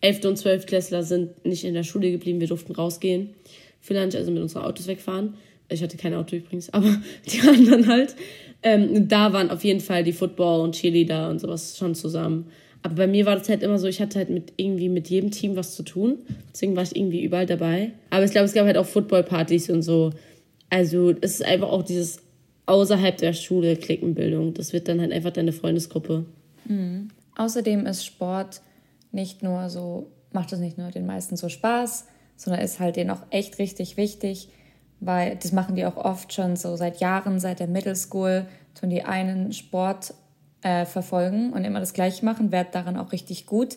11. 0.00 0.24
und 0.24 0.36
12. 0.36 0.66
Klässler 0.66 1.02
sind 1.02 1.44
nicht 1.44 1.64
in 1.64 1.74
der 1.74 1.82
Schule 1.82 2.10
geblieben. 2.10 2.40
Wir 2.40 2.48
durften 2.48 2.72
rausgehen 2.72 3.30
für 3.80 3.94
Lunch, 3.94 4.14
also 4.14 4.30
mit 4.30 4.42
unseren 4.42 4.64
Autos 4.64 4.86
wegfahren. 4.86 5.34
Ich 5.68 5.82
hatte 5.82 5.96
kein 5.96 6.14
Auto 6.14 6.36
übrigens, 6.36 6.70
aber 6.74 7.00
die 7.26 7.40
anderen 7.40 7.86
halt. 7.86 8.16
Ähm, 8.62 9.08
da 9.08 9.32
waren 9.32 9.50
auf 9.50 9.64
jeden 9.64 9.80
Fall 9.80 10.04
die 10.04 10.12
Football 10.12 10.60
und 10.60 10.74
Cheerleader 10.74 11.30
und 11.30 11.40
sowas 11.40 11.78
schon 11.78 11.94
zusammen. 11.94 12.46
Aber 12.82 12.94
bei 12.94 13.06
mir 13.06 13.26
war 13.26 13.36
das 13.36 13.48
halt 13.48 13.62
immer 13.62 13.78
so, 13.78 13.86
ich 13.88 14.00
hatte 14.00 14.18
halt 14.18 14.30
mit 14.30 14.54
irgendwie 14.56 14.88
mit 14.88 15.08
jedem 15.08 15.30
Team 15.30 15.54
was 15.56 15.76
zu 15.76 15.82
tun. 15.82 16.18
Deswegen 16.52 16.76
war 16.76 16.82
ich 16.82 16.96
irgendwie 16.96 17.22
überall 17.22 17.46
dabei. 17.46 17.92
Aber 18.08 18.24
ich 18.24 18.30
glaube, 18.30 18.46
es 18.46 18.54
gab 18.54 18.66
halt 18.66 18.78
auch 18.78 18.86
Footballpartys 18.86 19.68
und 19.70 19.82
so. 19.82 20.10
Also 20.70 21.10
es 21.20 21.34
ist 21.34 21.44
einfach 21.44 21.68
auch 21.68 21.82
dieses 21.82 22.22
außerhalb 22.66 23.18
der 23.18 23.32
Schule 23.34 23.76
Klickenbildung. 23.76 24.54
Das 24.54 24.72
wird 24.72 24.88
dann 24.88 25.00
halt 25.00 25.12
einfach 25.12 25.30
deine 25.30 25.52
Freundesgruppe. 25.52 26.24
Mhm. 26.70 27.08
Außerdem 27.36 27.86
ist 27.86 28.06
Sport 28.06 28.62
nicht 29.12 29.42
nur 29.42 29.68
so, 29.68 30.10
macht 30.32 30.52
es 30.52 30.60
nicht 30.60 30.78
nur 30.78 30.90
den 30.90 31.06
meisten 31.06 31.36
so 31.36 31.48
Spaß, 31.48 32.06
sondern 32.36 32.62
ist 32.62 32.80
halt 32.80 32.96
denen 32.96 33.10
auch 33.10 33.22
echt 33.30 33.58
richtig 33.58 33.96
wichtig, 33.96 34.48
weil 35.00 35.36
das 35.36 35.52
machen 35.52 35.74
die 35.74 35.84
auch 35.84 35.96
oft 35.96 36.32
schon 36.32 36.56
so 36.56 36.76
seit 36.76 37.00
Jahren, 37.00 37.40
seit 37.40 37.60
der 37.60 37.66
Middle 37.66 37.96
School, 37.96 38.46
tun 38.78 38.90
die 38.90 39.02
einen 39.02 39.52
Sport 39.52 40.14
äh, 40.62 40.84
verfolgen 40.84 41.52
und 41.52 41.64
immer 41.64 41.80
das 41.80 41.92
Gleiche 41.92 42.24
machen, 42.24 42.52
wird 42.52 42.74
daran 42.74 42.96
auch 42.96 43.12
richtig 43.12 43.46
gut, 43.46 43.76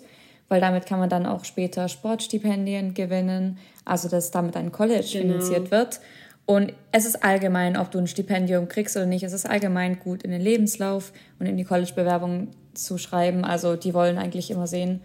weil 0.49 0.61
damit 0.61 0.85
kann 0.85 0.99
man 0.99 1.09
dann 1.09 1.25
auch 1.25 1.45
später 1.45 1.87
Sportstipendien 1.87 2.93
gewinnen, 2.93 3.57
also 3.85 4.07
dass 4.07 4.31
damit 4.31 4.55
ein 4.55 4.71
College 4.71 5.07
genau. 5.11 5.33
finanziert 5.33 5.71
wird. 5.71 5.99
Und 6.45 6.73
es 6.91 7.05
ist 7.05 7.23
allgemein, 7.23 7.77
ob 7.77 7.91
du 7.91 7.99
ein 7.99 8.07
Stipendium 8.07 8.67
kriegst 8.67 8.97
oder 8.97 9.05
nicht, 9.05 9.23
es 9.23 9.31
ist 9.31 9.49
allgemein 9.49 9.99
gut 9.99 10.23
in 10.23 10.31
den 10.31 10.41
Lebenslauf 10.41 11.13
und 11.39 11.45
in 11.45 11.55
die 11.55 11.63
College-Bewerbung 11.63 12.49
zu 12.73 12.97
schreiben. 12.97 13.45
Also 13.45 13.75
die 13.75 13.93
wollen 13.93 14.17
eigentlich 14.17 14.51
immer 14.51 14.67
sehen, 14.67 15.01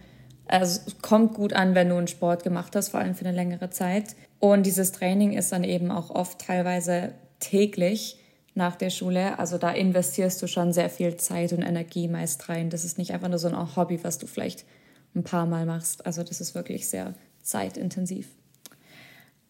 also 0.47 0.81
es 0.87 1.01
kommt 1.01 1.35
gut 1.35 1.53
an, 1.53 1.75
wenn 1.75 1.89
du 1.89 1.95
einen 1.95 2.07
Sport 2.07 2.43
gemacht 2.43 2.75
hast, 2.75 2.89
vor 2.89 2.99
allem 2.99 3.13
für 3.13 3.25
eine 3.25 3.35
längere 3.35 3.69
Zeit. 3.69 4.15
Und 4.39 4.65
dieses 4.65 4.91
Training 4.91 5.33
ist 5.33 5.51
dann 5.51 5.63
eben 5.63 5.91
auch 5.91 6.09
oft 6.09 6.39
teilweise 6.39 7.13
täglich 7.39 8.19
nach 8.55 8.75
der 8.75 8.89
Schule. 8.89 9.37
Also 9.37 9.59
da 9.59 9.69
investierst 9.69 10.41
du 10.41 10.47
schon 10.47 10.73
sehr 10.73 10.89
viel 10.89 11.17
Zeit 11.17 11.53
und 11.53 11.61
Energie 11.61 12.07
meist 12.07 12.49
rein. 12.49 12.71
Das 12.71 12.83
ist 12.83 12.97
nicht 12.97 13.13
einfach 13.13 13.29
nur 13.29 13.37
so 13.37 13.47
ein 13.47 13.75
Hobby, 13.75 13.99
was 14.03 14.17
du 14.17 14.25
vielleicht 14.25 14.65
ein 15.15 15.23
paar 15.23 15.45
Mal 15.45 15.67
machst. 15.67 16.05
Also 16.05 16.23
das 16.23 16.41
ist 16.41 16.55
wirklich 16.55 16.89
sehr 16.89 17.13
zeitintensiv. 17.43 18.27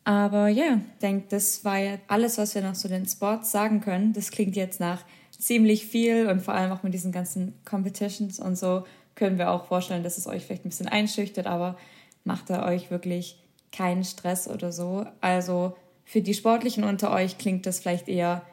Aber 0.03 0.47
ja, 0.47 0.81
ich 0.93 0.99
denke, 1.01 1.27
das 1.29 1.63
war 1.63 1.77
ja 1.77 1.97
alles, 2.07 2.37
was 2.37 2.55
wir 2.55 2.61
noch 2.61 2.73
zu 2.73 2.87
den 2.87 3.05
Sports 3.05 3.51
sagen 3.51 3.79
können. 3.79 4.11
Das 4.11 4.31
klingt 4.31 4.55
jetzt 4.55 4.79
nach 4.79 5.03
ziemlich 5.39 5.85
viel 5.85 6.27
und 6.27 6.41
vor 6.41 6.53
allem 6.53 6.71
auch 6.71 6.83
mit 6.83 6.93
diesen 6.93 7.11
ganzen 7.11 7.53
Competitions 7.65 8.39
und 8.39 8.57
so 8.57 8.83
können 9.15 9.37
wir 9.37 9.51
auch 9.51 9.65
vorstellen, 9.65 10.03
dass 10.03 10.17
es 10.17 10.27
euch 10.27 10.45
vielleicht 10.45 10.65
ein 10.65 10.69
bisschen 10.69 10.87
einschüchtert, 10.87 11.47
aber 11.47 11.77
macht 12.23 12.49
da 12.49 12.67
euch 12.67 12.91
wirklich 12.91 13.41
keinen 13.71 14.03
Stress 14.03 14.47
oder 14.47 14.71
so. 14.71 15.05
Also 15.21 15.75
für 16.05 16.21
die 16.21 16.33
Sportlichen 16.33 16.83
unter 16.83 17.11
euch 17.11 17.37
klingt 17.37 17.65
das 17.65 17.79
vielleicht 17.79 18.07
eher 18.07 18.43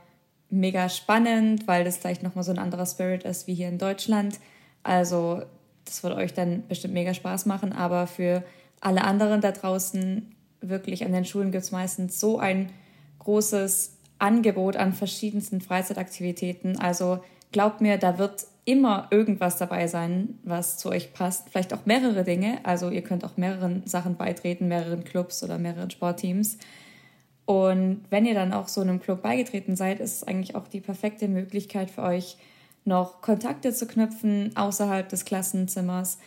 mega 0.51 0.88
spannend, 0.88 1.66
weil 1.66 1.85
das 1.85 1.96
vielleicht 1.96 2.22
nochmal 2.22 2.44
so 2.44 2.53
ein 2.53 2.59
anderer 2.59 2.87
Spirit 2.87 3.25
ist 3.25 3.46
wie 3.46 3.55
hier 3.55 3.68
in 3.68 3.79
Deutschland. 3.79 4.38
Also 4.83 5.42
das 5.85 6.03
wird 6.03 6.14
euch 6.14 6.35
dann 6.35 6.66
bestimmt 6.68 6.94
mega 6.94 7.14
Spaß 7.14 7.46
machen, 7.46 7.72
aber 7.72 8.07
für 8.07 8.44
alle 8.81 9.05
anderen 9.05 9.40
da 9.40 9.53
draußen, 9.53 10.35
wirklich 10.61 11.05
an 11.05 11.12
den 11.12 11.25
Schulen 11.25 11.53
gibt 11.53 11.64
es 11.64 11.72
meistens 11.72 12.20
so 12.20 12.38
ein 12.38 12.70
großes 13.20 13.95
Angebot 14.18 14.76
an 14.76 14.92
verschiedensten 14.92 15.61
Freizeitaktivitäten. 15.61 16.79
Also 16.79 17.20
glaubt 17.52 17.81
mir, 17.81 17.98
da 17.98 18.18
wird 18.18 18.46
immer 18.64 19.07
irgendwas 19.11 19.59
dabei 19.59 19.87
sein, 19.87 20.38
was 20.42 20.79
zu 20.79 20.90
euch 20.90 21.12
passt. 21.12 21.50
Vielleicht 21.50 21.72
auch 21.72 21.87
mehrere 21.87 22.24
Dinge. 22.24 22.59
Also 22.64 22.90
ihr 22.90 23.02
könnt 23.02 23.24
auch 23.24 23.37
mehreren 23.37 23.87
Sachen 23.87 24.16
beitreten, 24.16 24.68
mehreren 24.68 25.05
Clubs 25.05 25.42
oder 25.42 25.57
mehreren 25.57 25.90
Sportteams. 25.90 26.59
Und 27.44 28.05
wenn 28.11 28.26
ihr 28.26 28.35
dann 28.35 28.52
auch 28.52 28.66
so 28.66 28.81
einem 28.81 29.00
Club 29.00 29.22
beigetreten 29.22 29.76
seid, 29.76 30.00
ist 30.00 30.16
es 30.16 30.24
eigentlich 30.24 30.57
auch 30.57 30.66
die 30.66 30.81
perfekte 30.81 31.29
Möglichkeit 31.29 31.90
für 31.90 32.02
euch, 32.02 32.37
noch 32.85 33.20
Kontakte 33.20 33.72
zu 33.72 33.87
knüpfen 33.87 34.50
außerhalb 34.57 35.09
des 35.09 35.24
Klassenzimmers, 35.24 36.18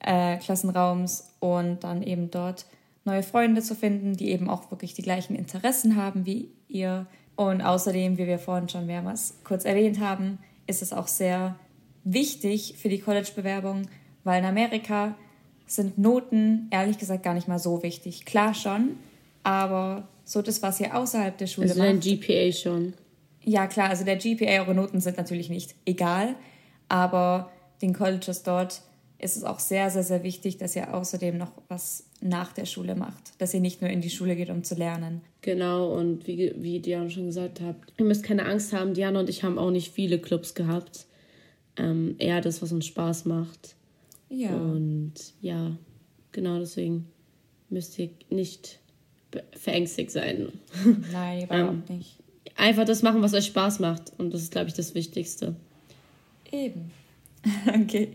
äh, 0.00 0.36
Klassenraums 0.36 1.32
und 1.40 1.82
dann 1.82 2.02
eben 2.02 2.30
dort 2.30 2.66
neue 3.04 3.22
Freunde 3.22 3.62
zu 3.62 3.74
finden, 3.74 4.14
die 4.16 4.30
eben 4.30 4.50
auch 4.50 4.70
wirklich 4.70 4.92
die 4.92 5.02
gleichen 5.02 5.34
Interessen 5.34 5.96
haben 5.96 6.26
wie 6.26 6.50
ihr. 6.68 7.06
Und 7.36 7.60
außerdem, 7.60 8.18
wie 8.18 8.26
wir 8.26 8.38
vorhin 8.38 8.68
schon 8.68 8.86
mehrmals 8.86 9.34
kurz 9.44 9.64
erwähnt 9.64 10.00
haben, 10.00 10.38
ist 10.66 10.82
es 10.82 10.92
auch 10.92 11.06
sehr 11.06 11.56
wichtig 12.04 12.76
für 12.78 12.88
die 12.88 12.98
College-Bewerbung, 12.98 13.88
weil 14.24 14.40
in 14.40 14.46
Amerika 14.46 15.14
sind 15.66 15.98
Noten 15.98 16.68
ehrlich 16.70 16.98
gesagt 16.98 17.22
gar 17.22 17.34
nicht 17.34 17.48
mal 17.48 17.58
so 17.58 17.82
wichtig. 17.82 18.24
Klar 18.24 18.54
schon, 18.54 18.96
aber 19.42 20.08
so 20.24 20.42
das, 20.42 20.62
was 20.62 20.80
ihr 20.80 20.96
außerhalb 20.96 21.36
der 21.36 21.46
Schule 21.46 21.68
also 21.68 21.80
macht. 21.80 21.88
Also 21.88 22.10
dein 22.10 22.18
GPA 22.18 22.52
schon. 22.52 22.94
Ja, 23.42 23.66
klar, 23.66 23.90
also 23.90 24.04
der 24.04 24.16
GPA, 24.16 24.62
eure 24.62 24.74
Noten 24.74 25.00
sind 25.00 25.16
natürlich 25.16 25.50
nicht 25.50 25.74
egal, 25.84 26.34
aber 26.88 27.50
den 27.82 27.92
Colleges 27.92 28.42
dort 28.42 28.82
ist 29.18 29.36
es 29.36 29.44
auch 29.44 29.58
sehr, 29.58 29.90
sehr, 29.90 30.02
sehr 30.02 30.22
wichtig, 30.22 30.58
dass 30.58 30.76
ihr 30.76 30.94
außerdem 30.94 31.38
noch 31.38 31.52
was 31.68 32.04
nach 32.20 32.52
der 32.52 32.66
Schule 32.66 32.94
macht. 32.94 33.32
Dass 33.38 33.54
ihr 33.54 33.60
nicht 33.60 33.80
nur 33.80 33.90
in 33.90 34.00
die 34.00 34.10
Schule 34.10 34.36
geht, 34.36 34.50
um 34.50 34.62
zu 34.62 34.74
lernen. 34.74 35.22
Genau, 35.40 35.92
und 35.92 36.26
wie, 36.26 36.52
wie 36.56 36.80
Diana 36.80 37.08
schon 37.08 37.26
gesagt 37.26 37.60
hat, 37.60 37.76
ihr 37.98 38.04
müsst 38.04 38.22
keine 38.22 38.46
Angst 38.46 38.72
haben. 38.72 38.94
Diana 38.94 39.20
und 39.20 39.30
ich 39.30 39.42
haben 39.42 39.58
auch 39.58 39.70
nicht 39.70 39.92
viele 39.92 40.18
Clubs 40.18 40.54
gehabt 40.54 41.06
ähm, 41.76 42.16
eher 42.18 42.40
das, 42.40 42.62
was 42.62 42.72
uns 42.72 42.86
Spaß 42.86 43.26
macht. 43.26 43.74
Ja. 44.28 44.54
Und 44.54 45.14
ja, 45.40 45.76
genau 46.32 46.58
deswegen 46.58 47.06
müsst 47.70 47.98
ihr 47.98 48.10
nicht 48.30 48.80
verängstigt 49.52 50.10
sein. 50.10 50.52
Nein, 51.12 51.44
überhaupt 51.44 51.90
ähm, 51.90 51.96
nicht. 51.96 52.16
Einfach 52.56 52.84
das 52.84 53.02
machen, 53.02 53.22
was 53.22 53.34
euch 53.34 53.46
Spaß 53.46 53.80
macht. 53.80 54.12
Und 54.18 54.32
das 54.32 54.42
ist, 54.42 54.52
glaube 54.52 54.68
ich, 54.68 54.74
das 54.74 54.94
Wichtigste. 54.94 55.56
Eben. 56.50 56.90
okay. 57.66 58.12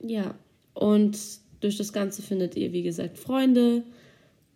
Ja, 0.00 0.34
und 0.74 1.18
durch 1.60 1.76
das 1.76 1.92
Ganze 1.92 2.22
findet 2.22 2.56
ihr, 2.56 2.72
wie 2.72 2.82
gesagt, 2.82 3.18
Freunde. 3.18 3.82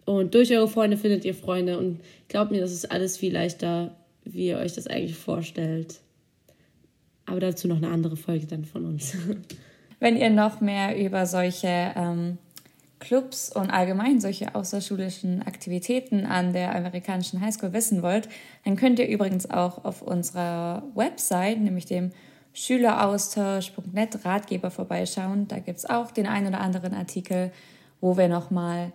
Und 0.05 0.35
durch 0.35 0.53
eure 0.53 0.69
Freunde 0.69 0.97
findet 0.97 1.25
ihr 1.25 1.35
Freunde. 1.35 1.79
Und 1.79 2.01
glaubt 2.29 2.51
mir, 2.51 2.61
das 2.61 2.73
ist 2.73 2.91
alles 2.91 3.17
viel 3.17 3.33
leichter, 3.33 3.97
wie 4.25 4.49
ihr 4.49 4.59
euch 4.59 4.75
das 4.75 4.87
eigentlich 4.87 5.17
vorstellt. 5.17 6.01
Aber 7.27 7.41
dazu 7.41 7.69
noch 7.69 7.77
eine 7.77 7.89
andere 7.89 8.17
Folge 8.17 8.47
dann 8.47 8.65
von 8.65 8.85
uns. 8.85 9.17
Wenn 10.01 10.17
ihr 10.17 10.31
noch 10.31 10.61
mehr 10.61 10.99
über 10.99 11.27
solche 11.27 11.93
ähm, 11.97 12.39
Clubs 12.99 13.55
und 13.55 13.71
allgemein 13.71 14.21
solche 14.21 14.55
außerschulischen 14.55 15.43
Aktivitäten 15.43 16.25
an 16.25 16.53
der 16.53 16.75
amerikanischen 16.75 17.41
Highschool 17.41 17.73
wissen 17.73 18.03
wollt, 18.03 18.29
dann 18.65 18.77
könnt 18.77 18.99
ihr 18.99 19.09
übrigens 19.09 19.51
auch 19.51 19.85
auf 19.85 20.03
unserer 20.03 20.85
Website, 20.95 21.61
nämlich 21.61 21.87
dem 21.87 22.11
schüleraustausch.net 22.53 24.25
Ratgeber 24.25 24.71
vorbeischauen. 24.71 25.49
Da 25.49 25.59
gibt 25.59 25.79
es 25.79 25.88
auch 25.88 26.11
den 26.11 26.27
einen 26.27 26.49
oder 26.49 26.61
anderen 26.61 26.95
Artikel, 26.95 27.51
wo 28.01 28.17
wir 28.17 28.29
nochmal 28.29 28.93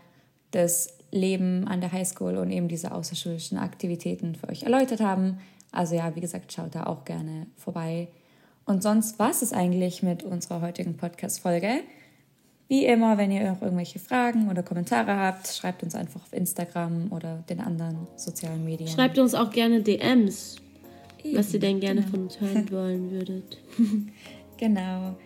das 0.52 0.98
Leben 1.12 1.68
an 1.68 1.82
der 1.82 1.92
Highschool 1.92 2.38
und 2.38 2.52
eben 2.52 2.68
diese 2.68 2.92
außerschulischen 2.92 3.58
Aktivitäten 3.58 4.36
für 4.36 4.50
euch 4.50 4.64
erläutert 4.64 5.00
haben. 5.00 5.40
Also 5.72 5.96
ja, 5.96 6.16
wie 6.16 6.22
gesagt, 6.22 6.52
schaut 6.52 6.76
da 6.76 6.86
auch 6.86 7.06
gerne 7.06 7.48
vorbei. 7.56 8.10
Und 8.66 8.84
sonst 8.84 9.18
war 9.18 9.30
es 9.30 9.54
eigentlich 9.54 10.04
mit 10.04 10.24
unserer 10.24 10.62
heutigen 10.62 10.98
Podcast-Folge. 10.98 11.82
Wie 12.68 12.86
immer, 12.86 13.18
wenn 13.18 13.32
ihr 13.32 13.54
auch 13.54 13.62
irgendwelche 13.62 13.98
Fragen 13.98 14.50
oder 14.50 14.62
Kommentare 14.62 15.16
habt, 15.16 15.48
schreibt 15.48 15.84
uns 15.84 15.96
einfach 15.96 16.22
auf 16.22 16.34
Instagram 16.34 17.14
oder 17.14 17.38
den 17.50 17.62
anderen 17.62 18.08
sozialen 18.18 18.66
Medien. 18.66 18.90
Schreibt 18.90 19.18
uns 19.20 19.34
auch 19.34 19.52
gerne 19.52 19.82
DMs, 19.82 20.58
Eben, 21.28 21.38
was 21.38 21.54
ihr 21.54 21.60
denn 21.60 21.80
gerne 21.80 22.02
genau. 22.02 22.12
von 22.12 22.24
uns 22.24 22.40
hören 22.40 22.68
wollen 22.72 23.12
würdet. 23.12 23.58
genau. 24.58 25.18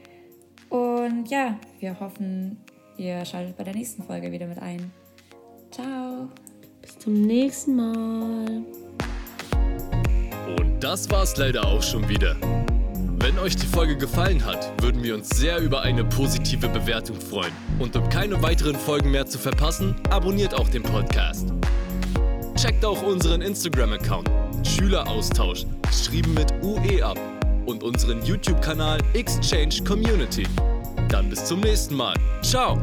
Und 0.70 1.30
ja, 1.30 1.60
wir 1.80 2.00
hoffen, 2.00 2.58
ihr 2.98 3.24
schaltet 3.26 3.58
bei 3.58 3.64
der 3.64 3.76
nächsten 3.76 4.04
Folge 4.04 4.32
wieder 4.32 4.48
mit 4.48 4.60
ein. 4.60 4.92
Ciao. 5.70 6.30
Bis 6.82 6.98
zum 6.98 7.14
nächsten 7.22 7.76
Mal. 7.76 8.64
Und 10.58 10.80
das 10.80 11.10
war's 11.10 11.38
leider 11.38 11.66
auch 11.66 11.84
schon 11.84 12.08
wieder. 12.10 12.36
Wenn 13.20 13.38
euch 13.38 13.56
die 13.56 13.68
Folge 13.68 13.96
gefallen 13.96 14.44
hat, 14.44 14.74
würden 14.82 15.04
wir 15.04 15.14
uns 15.14 15.30
sehr 15.30 15.60
über 15.60 15.82
eine 15.82 16.04
positive 16.04 16.68
Bewertung 16.70 17.22
freuen. 17.22 17.54
Und 17.78 17.96
um 17.96 18.10
keine 18.10 18.42
weiteren 18.42 18.76
Folgen 18.76 19.12
mehr 19.12 19.28
zu 19.28 19.38
verpassen, 19.38 19.96
abonniert 20.10 20.56
auch 20.56 20.70
den 20.70 20.82
Podcast. 20.82 21.54
Checkt 22.56 22.84
auch 22.84 23.04
unseren 23.04 23.42
Instagram-Account 23.42 24.40
Schüleraustausch, 24.65 25.65
geschrieben 25.88 26.34
mit 26.34 26.52
UE 26.63 27.04
ab, 27.04 27.17
und 27.65 27.84
unseren 27.84 28.24
YouTube-Kanal 28.26 29.00
Exchange 29.13 29.84
Community. 29.88 30.43
Dann 31.10 31.30
bis 31.30 31.45
zum 31.45 31.60
nächsten 31.62 31.95
Mal. 31.95 32.15
Ciao! 32.41 32.78